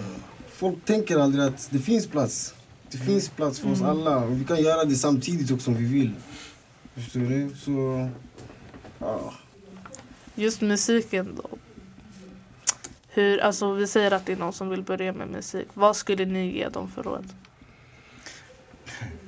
Folk 0.49 0.85
tänker 0.85 1.19
aldrig 1.19 1.45
att 1.45 1.69
det 1.71 1.79
finns 1.79 2.07
plats. 2.07 2.55
Det 2.91 2.99
finns 2.99 3.29
plats 3.29 3.59
för 3.61 3.71
oss 3.73 3.83
alla 3.83 4.17
och 4.19 4.41
vi 4.41 4.45
kan 4.45 4.63
göra 4.63 4.85
det 4.85 4.95
samtidigt 4.95 5.51
också 5.51 5.71
om 5.71 5.77
vi 5.77 5.85
vill. 5.85 6.13
Förstår 6.95 7.21
du? 7.21 7.51
Så... 7.57 8.09
Ja. 9.05 9.33
Just 10.35 10.61
musiken 10.61 11.41
då. 11.43 11.49
Hur, 13.09 13.39
alltså 13.41 13.73
vi 13.73 13.87
säger 13.87 14.11
att 14.11 14.27
det 14.27 14.33
är 14.33 14.37
någon 14.37 14.53
som 14.53 14.69
vill 14.69 14.83
börja 14.83 15.13
med 15.13 15.29
musik. 15.29 15.69
Vad 15.75 15.97
skulle 15.97 16.25
ni 16.25 16.47
ge 16.59 16.69
dem 16.69 16.89
för 16.91 17.03
råd? 17.03 17.33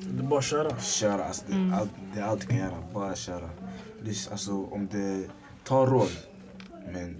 Det 0.00 0.18
är 0.18 0.22
bara 0.28 0.38
att 0.38 0.44
köra. 0.44 0.80
Köra, 0.80 1.24
alltså, 1.24 1.44
det, 1.48 1.54
Mm. 1.54 1.74
allt, 1.74 1.90
det 2.14 2.20
är 2.20 2.24
allt 2.24 2.40
du 2.40 2.46
kan 2.46 2.56
göra. 2.56 2.82
Bara 2.94 3.16
köra. 3.16 3.50
Alltså, 4.30 4.64
om 4.64 4.86
det 4.92 5.30
tar 5.64 5.86
råd, 5.86 6.10
men 6.92 7.16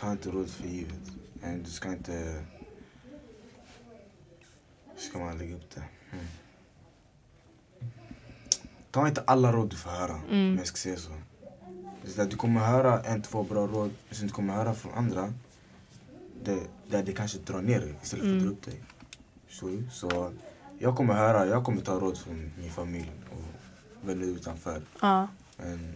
ta 0.00 0.10
inte 0.12 0.30
råd 0.30 0.50
för 0.50 0.64
givet. 0.68 1.00
Du 1.64 1.70
ska 1.70 1.88
inte... 1.88 2.44
Hur 4.94 5.00
ska 5.00 5.18
man 5.18 5.38
lägga 5.38 5.54
upp 5.56 5.70
det? 5.74 5.82
Mm. 6.12 6.24
Ta 8.90 9.08
inte 9.08 9.22
alla 9.26 9.52
råd 9.52 9.70
du 9.70 9.76
får 9.76 9.90
höra, 9.90 10.20
Mm. 10.30 10.52
om 10.52 10.58
jag 10.58 10.66
ska 10.66 10.76
säga 10.76 10.96
så. 10.96 11.10
Så 12.06 12.22
att 12.22 12.30
du 12.30 12.36
kommer 12.36 12.60
höra 12.60 13.00
en, 13.00 13.22
två 13.22 13.42
bra 13.42 13.66
råd, 13.66 13.90
sen 14.10 14.26
du 14.26 14.32
kommer 14.32 14.54
höra 14.54 14.74
från 14.74 14.92
andra 14.94 15.32
det, 16.44 16.60
där 16.90 17.02
det 17.02 17.12
kanske 17.12 17.38
drar 17.38 17.60
ner 17.62 17.80
dig 17.80 17.94
istället 18.02 18.24
för 18.24 18.36
att 18.36 18.42
dra 18.42 18.48
upp 18.50 18.62
dig. 18.64 18.80
Du? 19.60 19.82
Så 19.92 20.32
jag 20.78 20.96
kommer 20.96 21.14
höra, 21.14 21.46
jag 21.46 21.64
kommer 21.64 21.80
ta 21.82 21.94
råd 22.00 22.18
från 22.18 22.50
min 22.58 22.70
familj 22.70 23.12
och 23.30 24.08
vänner 24.08 24.26
utanför. 24.26 24.82
Ja. 25.00 25.28
Men 25.56 25.94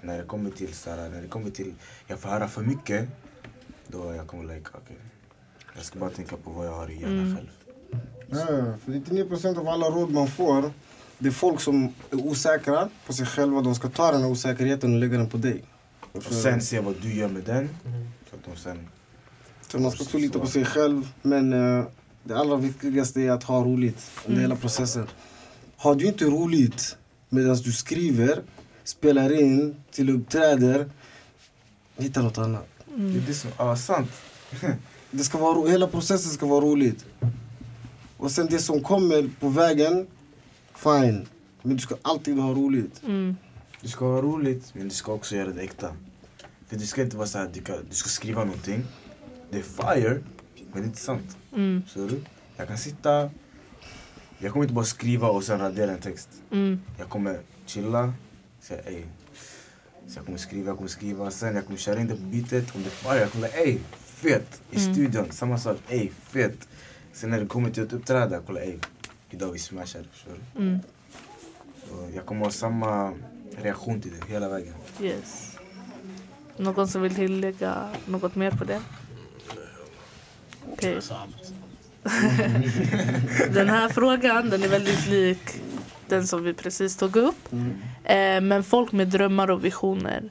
när 0.00 0.18
det 0.18 0.24
kommer 0.24 0.50
till 0.50 0.74
så 0.74 0.90
här, 0.90 1.08
när 1.10 1.22
det 1.22 1.28
kommer 1.28 1.50
till 1.50 1.74
jag 2.06 2.18
får 2.18 2.28
höra 2.28 2.48
för 2.48 2.62
mycket, 2.62 3.08
då 3.86 4.14
jag 4.14 4.26
kommer 4.26 4.54
like, 4.54 4.70
okej. 4.74 4.96
Jag 5.76 5.84
ska 5.84 5.98
bara 5.98 6.10
tänka 6.10 6.36
på 6.36 6.50
vad 6.50 6.66
jag 6.66 6.72
har 6.72 6.90
i 6.90 7.00
hjärnan 7.00 7.18
Mm. 7.18 7.36
själv. 7.36 7.48
Ja, 8.30 8.74
för 8.84 8.92
99% 8.92 9.58
av 9.58 9.68
alla 9.68 9.86
råd 9.86 10.10
man 10.12 10.26
får, 10.26 10.70
det 11.22 11.28
är 11.28 11.32
folk 11.32 11.60
som 11.60 11.84
är 12.10 12.26
osäkra 12.26 12.88
på 13.06 13.12
sig 13.12 13.26
själva. 13.26 13.60
De 13.60 13.74
ska 13.74 13.88
ta 13.88 14.12
den 14.12 14.20
här 14.22 14.28
osäkerheten 14.30 14.94
och 14.94 15.00
lägga 15.00 15.18
den 15.18 15.28
på 15.28 15.36
dig. 15.36 15.62
Och 16.12 16.22
sen 16.22 16.60
se 16.60 16.80
vad 16.80 16.94
du 17.02 17.14
gör 17.14 17.28
med 17.28 17.42
den. 17.42 17.68
Mm. 17.86 18.08
Så 18.30 18.36
att 18.36 18.44
de 18.44 18.56
sen... 18.56 18.88
Så 19.68 19.78
man 19.78 19.90
ska 19.90 20.02
också 20.04 20.18
lita 20.18 20.38
på 20.38 20.46
sig 20.46 20.64
själv. 20.64 21.08
Men 21.22 21.52
eh, 21.52 21.84
det 22.24 22.36
allra 22.36 22.56
viktigaste 22.56 23.20
är 23.20 23.30
att 23.30 23.44
ha 23.44 23.64
roligt 23.64 24.10
under 24.26 24.38
Mm. 24.38 24.50
hela 24.50 24.56
processen. 24.60 25.06
Har 25.76 25.94
du 25.94 26.06
inte 26.06 26.24
roligt 26.24 26.96
medan 27.28 27.56
du 27.56 27.72
skriver, 27.72 28.42
spelar 28.84 29.40
in, 29.40 29.76
till 29.90 30.10
uppträder, 30.10 30.90
hitta 31.96 32.22
något 32.22 32.38
annat. 32.38 32.68
Mm. 32.96 33.12
Det 33.12 33.18
är 33.18 33.22
det 33.26 33.34
som, 33.34 33.50
ja 33.58 33.76
sant. 33.76 34.10
Det 35.10 35.24
ska 35.24 35.38
vara, 35.38 35.70
hela 35.70 35.86
processen 35.86 36.30
ska 36.32 36.46
vara 36.46 36.64
roligt. 36.64 37.04
Och 38.16 38.30
sen 38.30 38.46
det 38.50 38.58
som 38.58 38.80
kommer 38.82 39.30
på 39.40 39.48
vägen, 39.48 40.06
fine. 40.82 41.26
Men 41.62 41.76
du 41.76 41.82
ska 41.82 41.96
alltid 42.02 42.38
ha 42.38 42.50
roligt. 42.54 43.02
Mm. 43.06 43.36
Du 43.80 43.88
ska 43.88 44.04
ha 44.04 44.22
roligt, 44.22 44.74
men 44.74 44.84
du 44.88 44.94
ska 44.94 45.12
också 45.12 45.36
göra 45.36 45.48
det 45.52 45.62
äkta. 45.62 45.96
För 46.66 46.76
det 46.76 46.86
ska 46.86 47.02
inte 47.02 47.16
vara 47.16 47.26
så 47.26 47.38
här, 47.38 47.50
du, 47.52 47.60
du 47.88 47.94
ska 47.94 48.08
skriva 48.08 48.44
någonting. 48.44 48.84
Det 49.50 49.58
är 49.58 49.62
fire, 49.62 50.20
men 50.56 50.72
det 50.72 50.78
är 50.78 50.84
inte 50.84 50.98
sant. 51.00 51.36
Mm. 51.54 51.82
Så 51.88 52.06
du? 52.06 52.20
Jag 52.56 52.68
kan 52.68 52.78
sitta, 52.78 53.30
jag 54.38 54.52
kommer 54.52 54.64
inte 54.64 54.74
bara 54.74 54.84
skriva 54.84 55.28
och 55.28 55.44
sen 55.44 55.58
radera 55.60 55.90
en 55.92 56.00
text. 56.00 56.28
Mm. 56.50 56.80
Jag 56.98 57.08
kommer 57.08 57.40
chilla, 57.66 58.12
säga 58.60 58.82
ey. 58.82 59.02
Så 60.08 60.18
jag 60.18 60.24
kommer 60.26 60.38
skriva, 60.38 60.66
jag 60.66 60.76
kommer 60.76 60.88
skriva, 60.90 61.30
sen 61.30 61.54
jag 61.56 61.66
kommer 61.66 61.78
köra 61.78 62.00
in 62.00 62.06
det 62.06 62.14
på 62.16 62.22
beatet. 62.22 62.74
Om 62.74 62.82
det 62.82 62.88
är 62.88 62.90
fire, 62.90 63.20
jag 63.20 63.30
kommer 63.32 63.48
ey, 63.66 63.78
fett! 63.94 64.62
I 64.70 64.76
Mm. 64.76 64.94
studion, 64.94 65.26
samma 65.30 65.58
sak, 65.58 65.76
ey, 65.88 66.10
fett! 66.10 66.68
Sen 67.12 67.30
när 67.30 67.40
det 67.40 67.46
kommer 67.46 67.70
till 67.70 67.82
ett 67.82 67.92
uppträdande, 67.92 68.34
jag 68.34 68.46
kollar 68.46 68.60
ey, 68.60 68.78
idag 69.34 69.52
vi 69.52 69.58
smashar, 69.58 70.04
förstår 70.12 70.32
du? 70.32 70.62
Mm. 70.62 70.80
Jag 72.14 72.26
kommer 72.26 72.44
ha 72.44 72.50
samma 72.50 73.12
reaktion 73.56 74.00
till 74.00 74.12
det 74.20 74.32
hela 74.32 74.48
vägen. 74.48 74.74
Yes. 75.00 75.58
Någon 76.56 76.88
som 76.88 77.02
vill 77.02 77.14
tillägga 77.14 77.88
något 78.06 78.34
mer 78.34 78.50
på 78.50 78.64
det? 78.64 78.80
Okej. 80.72 81.00
Den 83.54 83.68
här 83.68 83.88
frågan 83.88 84.50
den 84.50 84.62
är 84.62 84.68
väldigt 84.68 85.08
lik 85.08 85.62
den 86.08 86.26
som 86.26 86.44
vi 86.44 86.54
precis 86.54 86.96
tog 86.96 87.16
upp. 87.16 87.52
Eh, 88.04 88.40
men 88.40 88.64
folk 88.64 88.92
med 88.92 89.08
drömmar 89.08 89.50
och 89.50 89.64
visioner. 89.64 90.30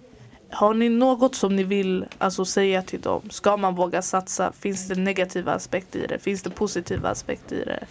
Har 0.49 0.73
ni 0.73 0.89
något 0.89 1.35
som 1.35 1.55
ni 1.55 1.63
vill 1.63 2.05
alltså, 2.17 2.45
säga 2.45 2.81
till 2.81 3.01
dem? 3.01 3.21
Ska 3.29 3.57
man 3.57 3.75
våga 3.75 4.01
satsa? 4.01 4.51
Finns 4.51 4.87
det 4.87 4.95
negativa 4.95 5.53
aspekter 5.53 5.99
i 5.99 6.07
det? 6.07 6.19
Finns 6.19 6.43
det 6.43 6.49
positiva 6.49 7.09
aspekter 7.09 7.55
i 7.55 7.65
det? 7.65 7.85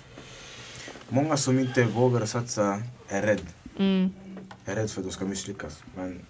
Många 1.12 1.36
som 1.36 1.58
inte 1.58 1.84
vågar 1.84 2.26
satsa 2.26 2.82
är 3.08 3.22
rädd. 3.22 3.46
Mm. 3.78 4.10
är 4.64 4.74
rädd 4.74 4.90
för 4.90 5.00
att 5.00 5.06
de 5.06 5.12
ska 5.12 5.24
misslyckas. 5.24 5.82
Men 5.96 6.20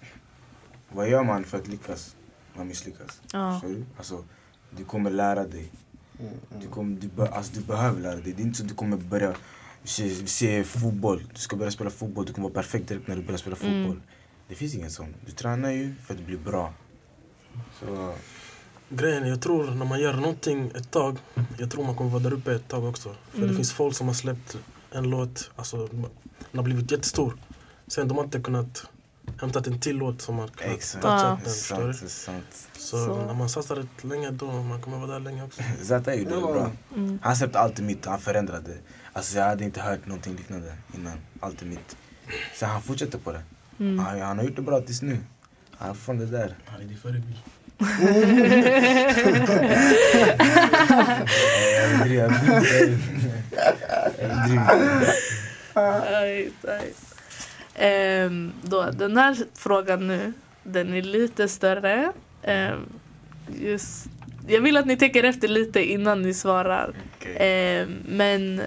vad 0.91 1.09
gör 1.09 1.23
man 1.23 1.43
för 1.43 1.57
att 1.57 1.67
lyckas? 1.67 2.15
Man 2.53 2.67
misslyckas. 2.67 3.21
Ja. 3.33 3.61
Du? 3.65 3.85
Alltså, 3.97 4.23
du 4.77 4.85
kommer 4.85 5.11
lära 5.11 5.47
dig. 5.47 5.71
Du, 6.61 6.67
kommer, 6.67 6.97
du, 7.01 7.07
be, 7.07 7.27
alltså, 7.29 7.51
du 7.55 7.61
behöver 7.61 8.01
lära 8.01 8.15
dig. 8.15 8.33
Det 8.33 8.41
är 8.41 8.45
inte 8.45 8.57
så 8.57 8.63
att 8.63 8.69
du 8.69 8.75
kommer 8.75 8.97
börja 8.97 9.35
se, 9.83 10.27
se 10.27 10.63
fotboll. 10.63 11.23
Du 11.33 11.39
ska 11.39 11.55
börja 11.55 11.71
spela 11.71 11.89
fotboll. 11.89 12.25
Du 12.25 12.33
kommer 12.33 12.49
vara 12.49 12.53
perfekt 12.61 12.87
direkt 12.87 13.07
när 13.07 13.15
du 13.15 13.21
börjar 13.21 13.37
spela 13.37 13.55
Mm. 13.61 13.83
fotboll. 13.83 14.01
Det 14.47 14.55
finns 14.55 14.75
ingen 14.75 14.91
sån. 14.91 15.15
Du 15.25 15.31
tränar 15.31 15.71
ju 15.71 15.95
för 16.05 16.13
att 16.13 16.19
bli 16.25 16.37
bra. 16.37 16.73
Så, 17.79 18.13
Grejen 18.93 19.27
jag 19.27 19.41
tror 19.41 19.71
när 19.71 19.85
man 19.85 19.99
gör 19.99 20.13
någonting 20.13 20.71
ett 20.75 20.91
tag, 20.91 21.17
jag 21.57 21.71
tror 21.71 21.83
man 21.83 21.95
kommer 21.95 22.09
vara 22.09 22.23
där 22.23 22.33
uppe 22.33 22.53
ett 22.55 22.67
tag 22.67 22.83
också. 22.85 23.15
För 23.31 23.37
Mm. 23.37 23.49
det 23.49 23.55
finns 23.55 23.71
folk 23.73 23.95
som 23.95 24.07
har 24.07 24.13
släppt 24.13 24.57
en 24.91 25.09
låt, 25.09 25.51
alltså 25.55 25.87
den 25.87 26.05
har 26.55 26.63
blivit 26.63 26.91
jättestor. 26.91 27.33
Sen 27.87 28.07
de 28.07 28.17
har 28.17 28.23
inte 28.23 28.39
kunnat 28.39 28.83
hämta 29.41 29.59
en 29.59 29.79
till 29.79 29.97
låt 29.97 30.21
som 30.21 30.37
har 30.39 30.47
kunnat 30.47 30.75
Exakt. 30.75 31.01
toucha 31.03 31.27
Ja. 31.27 31.39
den. 31.45 31.95
sant. 31.95 32.09
sant. 32.11 32.67
Så, 32.77 33.05
Så- 33.05 33.25
när 33.25 33.33
man 33.33 33.49
satsar 33.49 33.75
rätt 33.75 34.03
länge 34.03 34.31
då, 34.31 34.51
man 34.51 34.81
kommer 34.81 34.97
vara 34.97 35.11
där 35.11 35.19
länge 35.19 35.43
också. 35.43 35.61
Är 36.09 36.13
ju 36.13 36.23
det 36.23 36.29
bra. 36.29 36.71
Mm. 36.95 37.19
Han 37.21 37.35
släppte 37.35 37.59
alltid 37.59 37.85
mitt, 37.85 38.05
han 38.05 38.19
förändrade. 38.19 38.77
Alltså 39.13 39.37
jag 39.37 39.45
hade 39.45 39.63
inte 39.63 39.81
hört 39.81 40.05
någonting 40.05 40.35
liknande 40.35 40.73
innan. 40.95 41.17
Alltid 41.39 41.67
mitt. 41.69 41.97
Så 42.59 42.65
han 42.65 42.81
fortsätter 42.81 43.17
på 43.17 43.31
det. 43.31 43.43
Mm. 43.79 43.99
Han, 43.99 44.21
han 44.21 44.37
har 44.37 44.45
gjort 44.45 44.55
det 44.55 44.61
bra 44.61 44.81
tills 44.81 45.01
nu. 45.01 45.17
Han 45.71 45.89
är 45.89 45.93
från 45.93 46.17
det 46.17 46.25
där. 46.25 46.57
Han 46.65 46.81
är 46.81 46.85
din 46.85 46.97
förebild. 46.97 47.37
Då, 58.61 58.91
den 58.91 59.17
här 59.17 59.37
frågan 59.53 60.07
nu, 60.07 60.33
den 60.63 60.93
är 60.93 61.01
lite 61.01 61.47
större. 61.47 62.11
Um, 62.43 62.89
just, 63.61 64.05
jag 64.47 64.61
vill 64.61 64.77
att 64.77 64.85
ni 64.85 64.97
tänker 64.97 65.23
efter 65.23 65.47
lite 65.47 65.83
innan 65.91 66.21
ni 66.21 66.33
svarar. 66.33 66.93
Okay. 67.17 67.81
Um, 67.83 67.97
men 68.07 68.61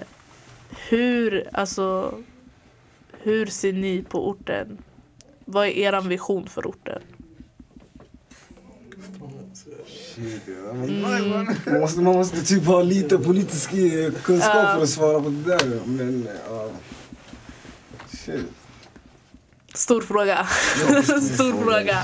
hur, 0.89 1.49
alltså, 1.53 2.17
hur 3.11 3.45
ser 3.45 3.73
ni 3.73 4.03
på 4.09 4.29
orten? 4.29 4.77
Vad 5.45 5.67
är 5.67 5.71
er 5.71 6.01
vision 6.01 6.47
för 6.47 6.67
orten? 6.67 7.01
Shit, 9.55 9.65
ja. 9.65 9.75
Mm. 9.75 10.04
Man 10.17 11.79
måste, 11.79 12.01
man 12.01 12.15
måste 12.15 12.45
typ 12.45 12.65
ha 12.65 12.81
lite 12.81 13.17
politisk 13.17 13.73
eh, 13.73 14.13
kunskap 14.23 14.75
för 14.75 14.83
att 14.83 14.89
svara 14.89 15.21
på 15.21 15.29
det 15.29 15.57
där. 15.57 15.81
Men. 15.85 16.27
Shit. 18.09 18.45
Stor 19.73 20.01
fråga. 20.01 20.47
Stor 21.33 21.63
fråga. 21.63 22.03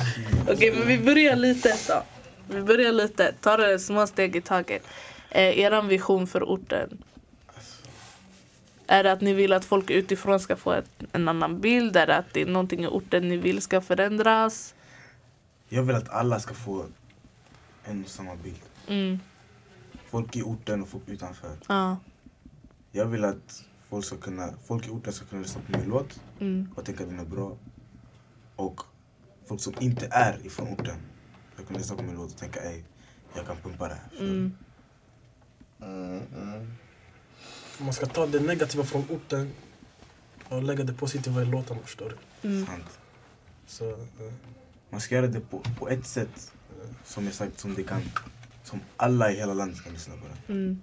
Okej, 0.50 0.76
men 0.78 0.88
vi 0.88 0.97
börjar 0.97 1.36
litet 1.36 1.88
då. 1.88 2.04
Vi 2.56 2.62
börjar 2.62 2.91
lite. 2.91 3.34
Ta 3.41 3.58
det 3.58 3.80
små 3.80 4.08
steg 4.08 4.36
i 4.36 4.41
taget. 4.41 4.84
Eh, 5.30 5.60
er 5.60 5.82
vision 5.82 6.28
för 6.28 6.43
orten. 6.43 7.04
Är 8.88 9.04
det 9.04 9.12
att 9.12 9.21
ni 9.21 9.34
vill 9.34 9.54
att 9.54 9.65
folk 9.65 9.89
utifrån 9.89 10.39
ska 10.39 10.56
få 10.56 10.71
ett, 10.71 10.89
en 11.12 11.28
annan 11.28 11.62
bild? 11.62 11.95
Är 11.95 12.08
det 12.08 12.15
att 12.15 12.34
det 12.34 12.41
är 12.41 12.45
någonting 12.45 12.84
i 12.84 12.88
orten 12.88 13.28
ni 13.28 13.38
vill 13.38 13.62
ska 13.62 13.82
förändras? 13.82 14.74
Jag 15.69 15.84
vill 15.84 15.95
att 15.95 16.10
alla 16.10 16.39
ska 16.39 16.54
få 16.54 16.86
en 17.84 18.04
och 18.04 18.10
samma 18.10 18.36
bild. 18.36 18.62
Mm. 18.88 19.20
Folk 20.10 20.36
i 20.36 20.41
orten 20.41 20.82
och 20.82 20.88
folk 20.89 21.04
utanför. 21.10 21.58
Ja. 21.67 21.98
Jag 22.91 23.06
vill 23.06 23.26
att 23.26 23.63
folk, 23.89 24.06
ska 24.06 24.17
kunna, 24.17 24.54
folk 24.65 24.88
i 24.88 24.89
orten 24.89 25.13
ska 25.13 25.26
kunna 25.26 25.41
lyssna 25.41 25.62
på 25.72 25.78
min 25.78 25.89
låt 25.89 26.20
Mm. 26.39 26.70
och 26.76 26.86
tänka 26.86 27.04
att 27.04 27.10
den 27.10 27.20
är 27.20 27.26
bra. 27.26 27.58
Och 28.56 28.82
folk 29.46 29.62
som 29.62 29.74
inte 29.80 30.08
är 30.12 30.46
ifrån 30.46 30.67
orten 30.67 30.96
ska 31.56 31.63
kunna 31.63 31.80
lyssna 31.80 31.96
på 31.96 32.04
min 32.04 32.15
låt 32.15 32.32
och 32.32 32.38
tänka 32.38 32.60
ej, 32.62 32.84
jag 33.36 33.46
kan 33.48 33.58
pumpa 33.58 33.88
det 33.88 33.94
här. 33.94 34.10
Du? 34.20 34.52
Mm. 35.82 36.22
Om 37.80 37.86
man 37.86 37.94
ska 37.94 38.06
ta 38.06 38.26
det 38.26 38.39
negativa 38.39 38.84
från 38.84 39.04
orten 39.10 39.52
och 40.50 40.63
lägga 40.63 40.84
det 40.84 40.94
positiva 40.94 41.41
i 41.41 41.46
låtarna, 41.46 41.82
förstår 41.82 42.17
du? 42.41 42.48
Mm. 42.50 42.65
Sant. 42.65 43.00
Så, 43.67 43.89
eh, 43.89 44.34
Man 44.89 45.02
ska 45.02 45.15
göra 45.15 45.28
det 45.28 45.39
på, 45.39 45.60
på 45.80 45.89
ett 45.89 46.06
sätt 46.06 46.54
som 47.06 47.26
jag 47.26 47.34
sagt 47.34 47.60
som 47.60 47.76
det 47.76 47.84
kan. 47.84 48.02
Som 48.63 48.80
alla 48.98 49.32
i 49.32 49.36
hela 49.36 49.54
landet 49.54 49.84
kan 49.84 49.94
lyssna 49.94 50.13
på. 50.13 50.54
Mm. 50.54 50.82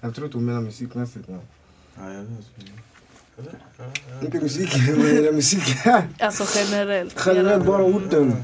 Jag 0.00 0.14
tror 0.14 0.26
att 0.26 0.32
hon 0.32 0.44
menar 0.44 0.60
musikmässigt. 0.60 1.24
Ja. 1.28 1.38
Ja, 1.98 2.12
jag 2.12 2.22
vet. 2.22 2.46
Inte 4.24 4.40
musik, 4.40 4.70
men 4.96 5.06
hela 5.06 5.32
musik. 5.32 5.62
Alltså 6.18 6.44
generellt. 6.54 7.22
Generellt 7.26 7.66
bara 7.66 7.82
orten. 7.82 8.36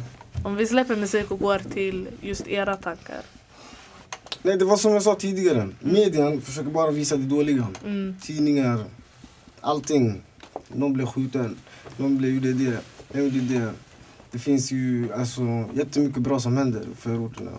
Om 0.44 0.56
vi 0.56 0.66
släpper 0.66 0.96
musik 0.96 1.30
och 1.30 1.38
går 1.38 1.58
till 1.58 2.08
just 2.20 2.46
era 2.46 2.76
tankar. 2.76 3.20
Nej, 4.42 4.58
det 4.58 4.64
var 4.64 4.76
som 4.76 4.92
jag 4.92 5.02
sa 5.02 5.14
tidigare. 5.14 5.68
Median 5.80 6.40
försöker 6.40 6.70
bara 6.70 6.90
visa 6.90 7.16
det 7.16 7.22
dåliga. 7.24 7.68
Mm. 7.84 8.16
Tidningar, 8.22 8.84
allting. 9.60 10.22
Någon 10.68 10.92
blev 10.92 11.06
skjuten, 11.06 11.56
någon 11.96 12.18
blev 12.18 12.34
gjorde 12.34 12.52
det, 12.52 12.78
en 13.12 13.24
gjorde 13.24 13.40
det. 13.40 13.72
Det 14.32 14.38
finns 14.38 14.72
ju 14.72 15.12
alltså, 15.12 15.64
jättemycket 15.74 16.22
bra 16.22 16.40
som 16.40 16.56
händer 16.56 16.80
i 16.80 16.94
förorterna. 16.96 17.50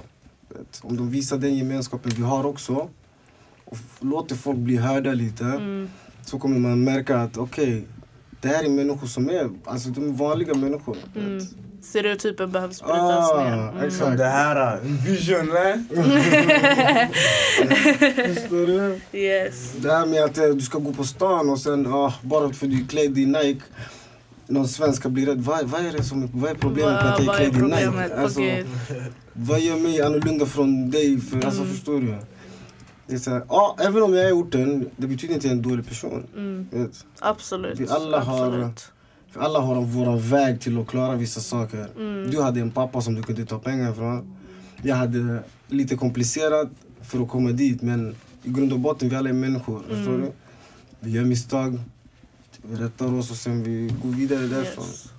Om 0.81 0.97
de 0.97 1.09
visar 1.09 1.37
den 1.37 1.57
gemenskapen 1.57 2.11
vi 2.17 2.23
har 2.23 2.45
också 2.45 2.89
och 3.65 3.77
låter 3.99 4.35
folk 4.35 4.57
bli 4.57 4.77
hörda 4.77 5.13
lite 5.13 5.43
Mm. 5.45 5.89
så 6.25 6.39
kommer 6.39 6.59
man 6.59 6.83
märka 6.83 7.17
att 7.17 7.37
okej, 7.37 7.83
det 8.41 8.47
här 8.47 8.63
är 8.63 8.69
människor 8.69 9.07
som 9.07 9.29
är, 9.29 9.49
alltså 9.65 9.89
de 9.89 10.09
är 10.09 10.13
vanliga 10.13 10.53
människor. 10.53 10.97
Mm. 11.15 11.45
Stereotypen 11.81 12.51
behövs 12.51 12.81
brytas 12.81 13.31
Ah, 13.31 13.43
ner. 13.43 13.53
Mm. 13.69 13.77
exakt. 13.77 13.95
Som 14.03 14.17
det 14.17 14.25
här, 14.25 14.77
en 14.77 14.97
vision, 14.97 15.49
nej? 15.53 15.83
Förstår 18.35 18.67
du? 18.67 18.99
Yes. 19.19 19.73
Det 19.77 19.91
här 19.91 20.05
med 20.05 20.23
att 20.23 20.37
eh, 20.37 20.45
du 20.45 20.61
ska 20.61 20.79
gå 20.79 20.93
på 20.93 21.03
stan 21.03 21.49
och 21.49 21.59
sen, 21.59 21.93
ah, 21.93 22.13
bara 22.21 22.53
för 22.53 22.65
att 22.65 22.71
du 22.71 22.81
är 22.81 22.85
klädd 22.87 23.17
i 23.17 23.25
Nike 23.25 23.61
någon 24.47 24.67
svensk 24.67 24.99
ska 24.99 25.09
bli 25.09 25.25
rädd. 25.25 25.41
Vad, 25.41 25.65
vad, 25.65 25.85
är, 25.85 25.91
det 25.91 26.03
som, 26.03 26.29
vad 26.33 26.51
är 26.51 26.55
problemet 26.55 26.93
med 26.93 27.13
att 27.13 27.25
jag 27.25 27.41
är 27.41 27.49
klädd 27.49 27.61
i 27.61 27.85
Nike? 27.87 28.15
Alltså, 28.15 28.39
vad 29.33 29.59
gör 29.61 29.77
mig 29.79 30.01
annorlunda 30.01 30.45
från 30.45 30.89
dig? 30.91 31.19
För, 31.21 31.45
alltså, 31.45 31.61
Mm. 31.61 31.73
förstår 31.73 32.01
du? 32.01 32.15
Det 33.07 33.13
är 33.13 33.19
så 33.19 33.31
här, 33.31 33.43
ja, 33.49 33.77
även 33.79 34.03
om 34.03 34.13
jag 34.13 34.25
är 34.29 34.31
orten, 34.33 34.89
det 34.97 35.07
betyder 35.07 35.33
inte 35.33 35.37
att 35.37 35.43
jag 35.43 35.51
är 35.51 35.55
en 35.57 35.61
dålig 35.69 35.87
person. 35.87 36.23
Mm. 36.35 36.67
Absolut. 37.19 37.79
Vi 37.79 37.87
alla 37.89 38.19
har- 38.19 38.45
Absolut. 38.47 38.87
Alla 39.35 39.59
har 39.59 39.81
vår 39.81 40.17
väg 40.19 40.61
till 40.61 40.79
att 40.79 40.87
klara 40.87 41.15
vissa 41.15 41.41
saker. 41.41 41.87
Mm. 41.99 42.31
Du 42.31 42.41
hade 42.41 42.59
en 42.59 42.71
pappa 42.71 43.01
som 43.01 43.15
du 43.15 43.23
kunde 43.23 43.45
ta 43.45 43.59
pengar 43.59 43.91
ifrån. 43.91 44.35
Jag 44.81 44.95
hade 44.95 45.43
lite 45.67 45.95
komplicerat 45.95 46.69
för 47.01 47.23
att 47.23 47.29
komma 47.29 47.51
dit 47.51 47.81
men 47.81 48.15
i 48.43 48.49
grund 48.49 48.73
och 48.73 48.79
botten 48.79 49.09
vi 49.09 49.15
alla 49.15 49.29
är 49.29 49.33
människor. 49.33 49.79
Förstår 49.89 50.13
Mm. 50.15 50.21
du? 50.21 50.31
Vi 50.99 51.11
gör 51.11 51.23
misstag, 51.25 51.79
vi 52.63 52.75
rättar 52.75 53.13
oss 53.13 53.31
och 53.31 53.37
sen 53.37 53.63
vi 53.63 53.93
går 54.03 54.09
vidare 54.09 54.47
därifrån. 54.47 54.85
Yes. 54.85 55.13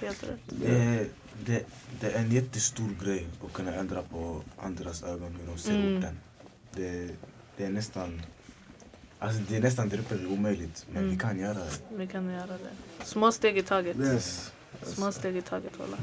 Helt 0.00 0.22
rätt. 0.22 0.40
Det 0.46 0.66
är, 0.76 1.06
det, 1.44 1.64
det 2.00 2.10
är 2.12 2.18
en 2.18 2.30
jättestor 2.32 2.88
grej 3.04 3.26
att 3.46 3.52
kunna 3.52 3.74
ändra 3.74 4.02
på 4.02 4.42
andras 4.58 5.02
ögon 5.02 5.36
hur 5.40 5.46
de 5.52 5.58
ser 5.58 5.74
Mm. 5.74 5.98
orten. 5.98 6.18
Det, 6.74 7.08
det 7.56 7.64
är 7.64 7.70
nästan 7.70 8.22
Alltså 9.18 9.42
det 9.48 9.56
är 9.56 9.60
nästan 9.60 9.92
är 9.92 10.26
omöjligt, 10.32 10.86
men 10.92 10.96
Mm. 11.02 11.10
vi 11.10 11.18
kan 11.18 11.38
göra 11.38 11.54
det. 11.54 11.96
Vi 11.96 12.06
kan 12.06 12.30
göra 12.30 12.46
det. 12.46 13.04
Små 13.04 13.32
steg 13.32 13.58
i 13.58 13.62
taget. 13.62 13.96
Yes. 13.98 14.52
Små 14.82 15.12
steg 15.12 15.36
i 15.36 15.42
taget, 15.42 15.72
hålla. 15.76 15.96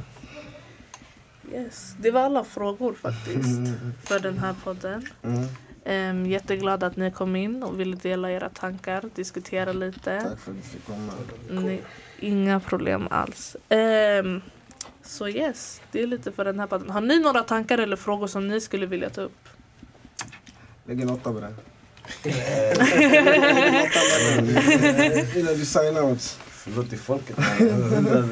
Yes. 1.54 1.96
Det 2.00 2.12
var 2.12 2.22
alla 2.22 2.44
frågor 2.44 2.94
faktiskt 2.94 3.60
för 4.04 4.20
den 4.20 4.38
här 4.38 4.56
podden. 4.64 5.08
Mm. 5.24 5.48
Um, 5.89 6.25
jätteglad 6.25 6.84
att 6.84 6.95
ni 6.95 7.12
kom 7.12 7.36
in 7.36 7.63
och 7.63 7.80
ville 7.80 7.95
dela 7.95 8.32
era 8.32 8.49
tankar, 8.49 9.04
diskutera 9.15 9.73
lite. 9.73 10.21
Tack 10.21 10.39
för 10.39 10.52
att 10.52 10.58
du 10.58 10.63
fick 10.63 10.86
komma. 10.86 11.13
Nej, 11.49 11.82
inga 12.19 12.60
problem 12.60 13.08
alls. 13.12 13.56
Ehm, 13.69 14.41
så 15.04 15.28
yes, 15.28 15.82
det 15.91 16.04
är 16.04 16.08
lite 16.08 16.32
för 16.32 16.45
den 16.45 16.60
här 16.60 16.67
podden. 16.67 16.89
Har 16.89 17.02
ni 17.02 17.19
några 17.19 17.43
tankar 17.43 17.78
eller 17.78 17.95
frågor 17.95 18.28
som 18.28 18.47
ni 18.47 18.62
skulle 18.62 18.86
vilja 18.86 19.10
ta 19.10 19.21
upp? 19.21 19.49
Lägg 20.86 21.02
en 21.02 21.10
åtta 21.10 21.34
på 21.34 21.39
det. 21.39 21.54
Innan 25.39 25.54
du 25.54 25.65
signar 25.65 26.02
out. 26.02 26.39
Förlåt 26.70 26.90
till 26.90 27.00
folket. 27.00 27.36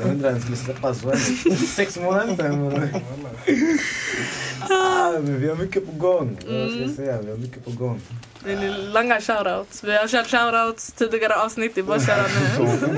Hundra 0.03 0.31
den 0.31 0.41
skulle 0.41 0.57
släppas. 0.57 1.03
är 1.03 1.11
det? 1.49 1.55
Sex 1.55 1.97
månader 1.97 2.35
sedan. 2.35 2.89
Ah, 4.69 5.11
men 5.11 5.41
vi 5.41 5.49
har 5.49 5.55
mycket 5.55 5.85
på 5.85 5.91
gång. 5.91 6.37
Vad 6.47 6.71
ska 6.71 6.79
jag 6.79 6.91
säga? 6.91 7.21
Vi 7.21 7.31
har 7.31 7.37
mycket 7.37 7.65
på 7.65 7.71
gång. 7.71 8.01
Vill 8.45 8.59
ni 8.59 8.71
langa 8.71 9.21
shoutouts? 9.21 9.83
Vi 9.83 9.97
har 9.97 10.07
kört 10.07 10.27
shoutouts 10.27 10.91
tidigare 10.91 11.35
avsnitt, 11.35 11.75
det 11.75 11.81
är 11.81 11.83
bara 11.83 11.97
att 11.97 12.05
köra 12.05 12.23
nu. 12.23 12.97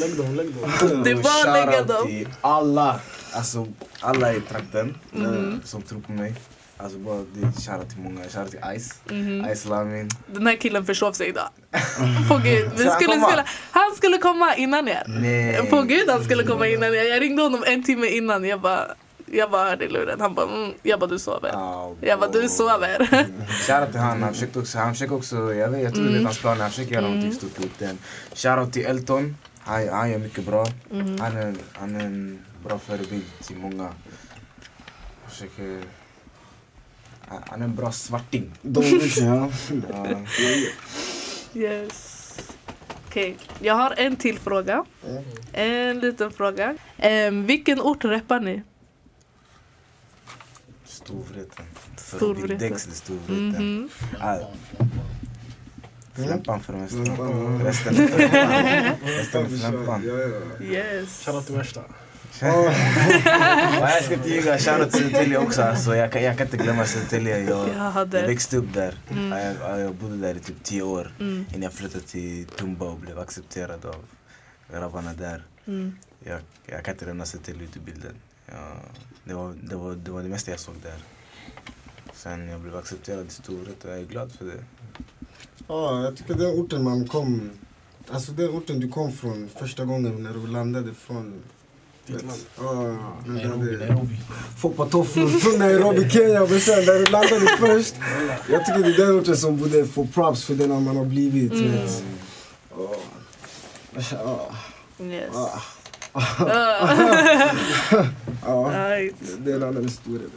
Lägg 0.00 0.16
dem, 0.16 0.34
lägg 0.34 0.54
dem. 0.54 1.02
Det 1.04 1.10
är 1.10 1.14
bara 1.14 1.52
att 1.52 1.66
lägga 1.66 1.84
dem. 1.84 2.06
till 2.06 2.28
alla, 2.40 3.00
alltså 3.32 3.66
alla 4.00 4.34
i 4.34 4.40
trakten 4.40 4.94
eh, 5.14 5.64
som 5.64 5.82
tror 5.82 6.00
på 6.00 6.12
mig. 6.12 6.34
Alltså 6.82 6.98
bara 6.98 7.24
det 7.34 7.46
är 7.46 7.52
shoutout 7.52 7.88
till 7.90 7.98
många. 7.98 8.22
Shoutout 8.28 8.50
till 8.50 8.60
Ice. 8.80 8.94
Mhm. 9.10 9.54
Ice 9.56 9.64
Lamin. 9.68 10.08
Den 10.26 10.46
här 10.46 10.56
killen 10.56 10.86
försov 10.86 11.12
sig 11.12 11.28
idag. 11.28 11.48
På 12.28 12.36
gud, 12.44 12.70
vi 12.76 12.84
han 12.84 12.94
skulle 12.94 13.14
komma? 13.14 13.26
spela. 13.26 13.44
Han 13.70 13.94
skulle 13.96 14.18
komma 14.18 14.54
innan 14.56 14.88
er. 14.88 15.04
Nej. 15.08 15.66
På 15.70 15.82
gud 15.82 16.08
han 16.08 16.24
skulle 16.24 16.42
komma 16.44 16.66
innan 16.68 16.94
er. 16.94 17.04
Jag 17.04 17.22
ringde 17.22 17.42
honom 17.42 17.64
en 17.66 17.84
timme 17.84 18.06
innan. 18.06 18.44
Jag 18.44 18.60
bara, 18.60 18.86
jag 19.26 19.50
bara 19.50 19.64
hörde 19.64 19.84
i 19.84 19.88
luren. 19.88 20.20
Han 20.20 20.34
bara, 20.34 20.46
mm. 20.46 20.72
jag 20.82 21.00
bara 21.00 21.10
du 21.10 21.18
sover. 21.18 21.50
Ah, 21.54 21.94
Jag 22.00 22.20
bara 22.20 22.30
du 22.30 22.48
sover. 22.48 22.98
Shoutout 23.66 23.90
till 23.92 24.00
han, 24.00 24.22
han 24.22 24.32
försökte 24.34 24.58
också, 24.58 24.78
han 24.78 24.92
försöker 24.94 25.14
också, 25.14 25.54
jag 25.54 25.68
vet, 25.68 25.82
jag 25.82 25.94
tror 25.94 26.04
det 26.04 26.18
är 26.18 26.24
hans 26.24 26.38
plan, 26.38 26.60
han 26.60 26.70
försöker 26.70 26.92
göra 26.92 27.04
någonting 27.04 27.32
stort 27.32 27.58
ut 27.64 27.78
den. 27.78 27.98
Shoutout 28.34 28.72
till 28.72 28.86
Elton, 28.86 29.36
han, 29.60 29.88
han 29.88 30.10
gör 30.10 30.18
mycket 30.18 30.44
bra. 30.46 30.66
Han, 30.90 31.36
är, 31.36 31.54
han 31.72 31.96
är 31.96 32.04
en 32.04 32.44
bra 32.64 32.78
förebild 32.78 33.24
till 33.42 33.56
många. 33.56 33.82
Han 33.82 35.30
försöker, 35.30 35.80
han, 37.46 37.60
är 37.60 37.64
en 37.64 37.74
bra 37.74 37.92
svarting. 37.92 38.52
Ja. 39.20 39.50
Yes. 41.54 42.18
Okej, 43.06 43.36
jag 43.60 43.74
har 43.74 43.94
en 43.96 44.16
till 44.16 44.38
fråga. 44.38 44.84
Mm. 45.08 45.24
En 45.52 46.00
liten 46.00 46.30
fråga. 46.30 46.76
Em, 46.96 47.46
vilken 47.46 47.80
ort 47.80 48.04
rappar 48.04 48.40
ni? 48.40 48.62
Storvreten. 50.84 51.64
För 51.96 52.16
Storvreten. 52.16 52.78
Storvreten. 52.78 53.50
Mhm. 53.50 53.88
Ah. 54.20 54.38
Flämpan 56.14 56.60
för 56.60 56.72
det 56.72 56.78
mesta. 56.78 56.96
Resten 57.64 57.96
är 57.96 58.08
Flämpan. 58.08 58.96
Resten 59.18 59.44
är 59.44 59.48
Flämpan. 59.58 60.04
Yes. 60.62 61.24
Shoutout 61.24 61.46
till 61.46 61.56
värsta. 61.56 61.80
Jag 62.40 64.04
ska 64.04 64.14
inte 64.14 64.28
ljuga, 64.28 64.58
shoutout 64.58 64.92
till 64.92 65.00
Södertälje 65.02 65.38
också. 65.38 65.62
Alltså, 65.62 65.96
jag, 65.96 66.12
kan, 66.12 66.22
jag 66.22 66.38
kan 66.38 66.46
inte 66.46 66.56
glömma 66.56 66.86
Södertälje. 66.86 67.38
Jag, 67.38 67.68
Jag 67.68 67.96
jag 68.14 68.26
växte 68.26 68.56
upp 68.56 68.74
där. 68.74 68.94
Mm. 69.10 69.38
Jag, 69.60 69.80
jag 69.80 69.94
bodde 69.94 70.16
där 70.16 70.34
i 70.34 70.40
typ 70.40 70.64
tio 70.64 70.82
år 70.82 71.14
Mm. 71.20 71.44
innan 71.50 71.62
jag 71.62 71.72
flyttade 71.72 72.04
till 72.04 72.46
Tumba 72.46 72.84
och 72.84 72.98
blev 72.98 73.18
accepterad 73.18 73.84
av 73.86 74.04
grabbarna 74.72 75.12
där. 75.14 75.42
Mm. 75.66 75.96
Jag, 76.24 76.40
jag 76.66 76.84
kan 76.84 76.94
inte 76.94 77.04
lämna 77.06 77.24
Södertälje 77.26 77.62
ut 77.64 77.76
ur 77.76 77.80
bilden. 77.80 78.14
Jag, 78.46 78.76
det, 79.24 79.34
var, 79.34 79.54
det, 79.62 79.76
var, 79.76 79.92
det 79.94 80.10
var 80.10 80.22
det 80.22 80.28
mesta 80.28 80.50
jag 80.50 80.60
såg 80.60 80.74
där. 80.82 80.98
Sen 82.14 82.48
jag 82.48 82.60
blev 82.60 82.76
accepterad 82.76 83.26
i 83.26 83.30
Storvreta 83.30 83.88
och 83.88 83.94
jag 83.94 84.00
är 84.00 84.06
glad 84.06 84.32
för 84.32 84.44
det. 84.44 84.64
Ja, 85.68 86.02
jag 86.04 86.16
tycker 86.16 86.34
den 86.34 86.46
orten 86.50 86.84
man 86.84 87.08
kom... 87.08 87.50
Alltså 88.10 88.32
den 88.32 88.48
orten 88.50 88.80
du 88.80 88.88
kom 88.88 89.12
från 89.12 89.48
första 89.58 89.84
gången 89.84 90.22
när 90.22 90.32
du 90.32 90.46
landade 90.46 90.94
från... 90.94 91.42
Ditt 92.06 92.22
land. 92.22 92.40
Ja, 92.58 92.72
när 93.26 93.42
du 93.42 93.48
Nairobi, 93.48 93.72
hade 93.72 93.86
Nairobi. 93.86 94.16
foppatofflor 94.58 95.28
från 95.28 95.58
Nairobi, 95.58 96.10
Kenya. 96.10 96.40
Men 96.40 96.60
sen 96.60 96.84
när 96.86 96.98
du 96.98 97.04
landade 97.04 97.46
först. 97.58 97.94
Jag 98.50 98.66
tycker 98.66 98.78
det 98.82 98.94
är 99.02 99.06
den 99.06 99.18
orten 99.20 99.36
som 99.36 99.56
borde 99.56 99.86
få 99.86 100.06
props 100.06 100.44
för 100.44 100.54
den 100.54 100.84
man 100.84 100.96
har 100.96 101.04
blivit. 101.04 101.52
Mm. 101.52 101.72
vet. 101.72 102.04
Yes. 105.00 105.36
Ah. 105.36 105.62
Ja, 106.12 106.20
det 109.38 109.52
är 109.52 109.56
en 109.56 109.62
annan 109.62 109.82
historia. 109.82 110.28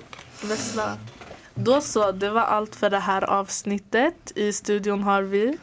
Då 1.56 1.82
så, 1.82 2.12
det 2.12 2.30
var 2.30 2.42
allt 2.42 2.76
för 2.76 2.90
det 2.90 3.00
här 3.00 3.22
avsnittet. 3.24 4.32
I 4.36 4.54
studion 4.54 5.04
har 5.04 5.22
vi 5.22 5.58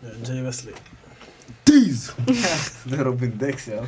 Ja, 0.00 0.08
Jay 0.24 0.42
Wesley. 0.42 0.74
Tease! 1.64 2.12
Det 2.84 2.96
är 2.96 3.04
Robin 3.04 3.38
Dex 3.38 3.68
ja. 3.68 3.84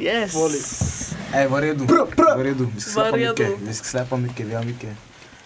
Yes. 0.00 1.12
Ey 1.34 1.46
var 1.48 1.62
redo. 1.62 1.84
Bra, 1.84 2.06
bra. 2.16 2.36
Var 2.36 2.44
redo. 2.44 2.68
Vi 2.74 2.80
ska 2.80 3.00
Var 3.00 3.10
släppa 3.10 3.18
redo. 3.18 3.42
mycket. 3.50 3.60
Vi 3.68 3.74
ska 3.74 3.84
släppa 3.84 4.16
mycket, 4.16 4.46
vi 4.46 4.54
har 4.54 4.64
mycket. 4.64 4.90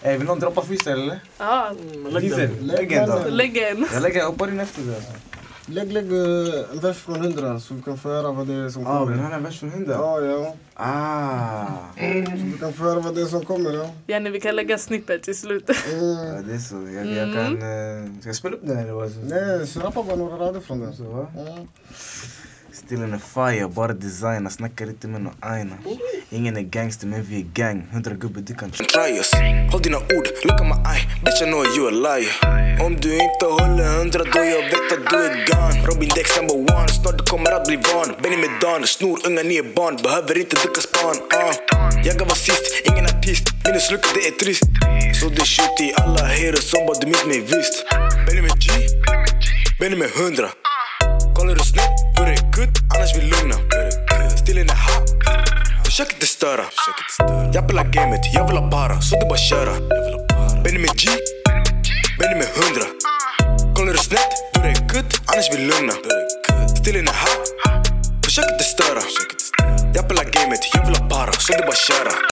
Ey 0.01 0.17
vill 0.17 0.27
någon 0.27 0.39
droppa 0.39 0.61
freestyle 0.65 1.01
eller? 1.01 1.19
Ja, 1.37 1.67
Mm, 1.81 2.07
lägg 2.07 2.23
Diesel, 2.23 2.39
den. 2.57 2.67
lägg 2.67 2.91
en 2.91 3.09
då. 3.09 3.23
lägg 3.29 3.57
en. 3.57 3.87
Jag 3.93 4.01
lägger, 4.01 4.19
jag 4.19 4.25
hoppar 4.27 4.47
in 4.47 4.59
efter 4.59 4.81
det. 4.81 5.01
Lägg, 5.65 5.91
lägg 5.93 6.11
eh, 6.11 6.71
en 6.73 6.79
vers 6.79 6.97
från 6.97 7.21
hundra 7.21 7.59
så 7.59 7.73
vi 7.73 7.81
kan 7.81 7.97
få 7.97 8.09
höra 8.09 8.31
vad 8.31 8.47
det 8.47 8.53
är 8.53 8.69
som 8.69 8.87
Ah, 8.87 8.99
vill 9.05 9.07
kommer. 9.07 9.17
du 9.17 9.23
höra 9.23 9.35
en 9.35 9.43
vers 9.43 9.59
från 9.59 9.69
hundra? 9.71 9.93
Ja, 9.93 10.21
ja. 10.21 10.55
Ah. 10.73 11.65
Så 11.95 12.35
vi 12.45 12.55
kan 12.59 12.73
få 12.73 12.83
höra 12.83 12.99
vad 12.99 13.15
det 13.15 13.21
är 13.21 13.25
som 13.25 13.45
kommer. 13.45 13.71
Ja. 13.73 13.89
Jenny, 14.07 14.29
vi 14.29 14.39
kan 14.41 14.55
lägga 14.55 14.77
snippet 14.77 15.23
till 15.23 15.37
slutet. 15.37 15.77
Mm. 15.91 16.03
Ja, 16.27 16.41
det 16.41 16.53
är 16.53 16.57
så. 16.57 16.75
Jag, 16.75 17.05
jag 17.07 17.35
kan... 17.35 17.53
eh, 17.55 18.19
Ska 18.19 18.29
jag 18.29 18.35
spela 18.35 18.55
upp 18.55 18.61
den 18.67 18.77
eller 18.77 18.91
vad? 18.93 19.11
Nej, 19.29 19.67
så 19.67 19.79
rappa 19.79 20.03
bara 20.03 20.15
några 20.15 20.37
rader 20.47 20.59
från 20.59 20.79
den. 20.79 20.93
Så, 20.95 21.03
va? 21.03 21.27
Mm. 21.39 21.67
Still 22.71 23.03
in 23.03 23.13
a 23.13 23.19
fire, 23.19 23.67
bara 23.67 23.93
designa, 23.93 24.49
snackar 24.49 24.87
inte 24.87 25.07
med 25.07 25.21
någon 25.21 25.33
aina. 25.39 25.75
Ingen 26.33 26.57
är 26.57 26.61
gangster 26.61 27.07
men 27.07 27.23
vi 27.23 27.35
är 27.39 27.45
gang, 27.53 27.87
hundra 27.91 28.13
gubbar 28.13 28.41
du 28.41 28.55
kan 28.55 28.71
Try 28.71 29.17
us. 29.17 29.31
Håll 29.71 29.81
dina 29.81 29.97
ord, 29.97 30.27
look 30.45 30.61
at 30.61 30.67
my 30.71 30.77
eye. 30.91 31.03
Bitch 31.25 31.41
I 31.41 31.45
know 31.45 31.63
you 31.75 31.87
a 31.87 31.93
liar. 32.05 32.33
Om 32.85 32.95
du 33.01 33.11
inte 33.13 33.45
håller 33.45 33.87
hundra 33.97 34.23
då 34.23 34.39
jag 34.55 34.63
vet 34.73 34.87
att 34.95 35.09
du 35.11 35.17
är 35.27 35.33
gone. 35.49 35.87
Robin 35.87 36.09
Dex 36.15 36.27
number 36.37 36.55
one, 36.75 36.87
snart 36.87 37.17
du 37.17 37.23
kommer 37.23 37.51
att 37.51 37.65
bli 37.67 37.75
van. 37.75 38.09
Benny 38.21 38.37
med 38.37 38.49
Dan, 38.61 38.87
snor 38.87 39.17
unga 39.27 39.43
ni 39.43 39.55
är 39.55 39.75
barn. 39.75 39.95
Behöver 40.03 40.37
inte 40.37 40.55
ducka 40.63 40.81
span. 40.81 41.15
Uh. 41.15 41.53
Jag 42.05 42.15
gav 42.19 42.27
assist, 42.27 42.65
ingen 42.89 43.05
artist. 43.05 43.45
Minneslucka 43.65 44.07
det 44.15 44.23
är 44.29 44.35
trist. 44.43 44.67
Så 45.19 45.25
det 45.29 45.45
shoot 45.53 45.81
i 45.81 45.93
alla 46.01 46.23
haters 46.35 46.65
som 46.71 46.85
bara 46.87 46.99
du 47.01 47.05
minns 47.07 47.25
mig 47.25 47.39
visst. 47.39 47.75
Benny 48.25 48.41
med 48.41 48.55
G, 48.63 48.67
Benny 49.79 49.95
med 49.95 50.09
hundra. 50.19 50.49
Kollar 51.35 51.55
du 51.55 51.63
snett, 51.73 51.95
då 52.15 52.23
är 52.23 52.27
det 52.27 52.41
good, 52.57 52.73
annars 52.93 53.11
vi 53.17 53.21
lugna. 53.21 53.55
Stilen 54.41 54.69
är 54.69 54.79
hot 54.87 55.00
Försök 56.01 56.13
inte 56.13 56.27
störa 56.27 56.63
Jag 57.53 57.63
spelar 57.63 57.83
gamet, 57.83 58.19
jag 58.33 58.47
vill 58.47 58.57
ha 58.57 58.69
para. 58.69 59.01
Så 59.01 59.15
du 59.19 59.25
bara 59.25 59.37
köra 59.37 59.73
Benny 60.63 60.79
med 60.79 60.89
G, 60.95 61.09
Benny 62.19 62.35
med 62.35 62.47
hundra. 62.47 62.85
Kollar 63.75 63.91
du 63.91 63.97
snett, 63.97 64.31
då 64.53 64.61
är 64.61 64.67
det 64.67 64.93
good, 64.93 65.13
annars 65.25 65.45
vi 65.51 65.57
lugna 65.57 65.93
Still 66.77 66.95
in 66.95 67.05
the 67.05 67.13
hot. 67.13 67.47
Försök 68.25 68.45
inte 68.51 68.63
störa 68.63 69.01
Jag 69.93 70.05
spelar 70.05 70.23
gamet, 70.23 70.59
jag 70.73 70.85
vill 70.85 70.95
ha 70.95 71.09
para. 71.09 71.31
Så 71.31 71.53
du 71.53 71.63
bara 71.63 71.75
köra 71.75 72.30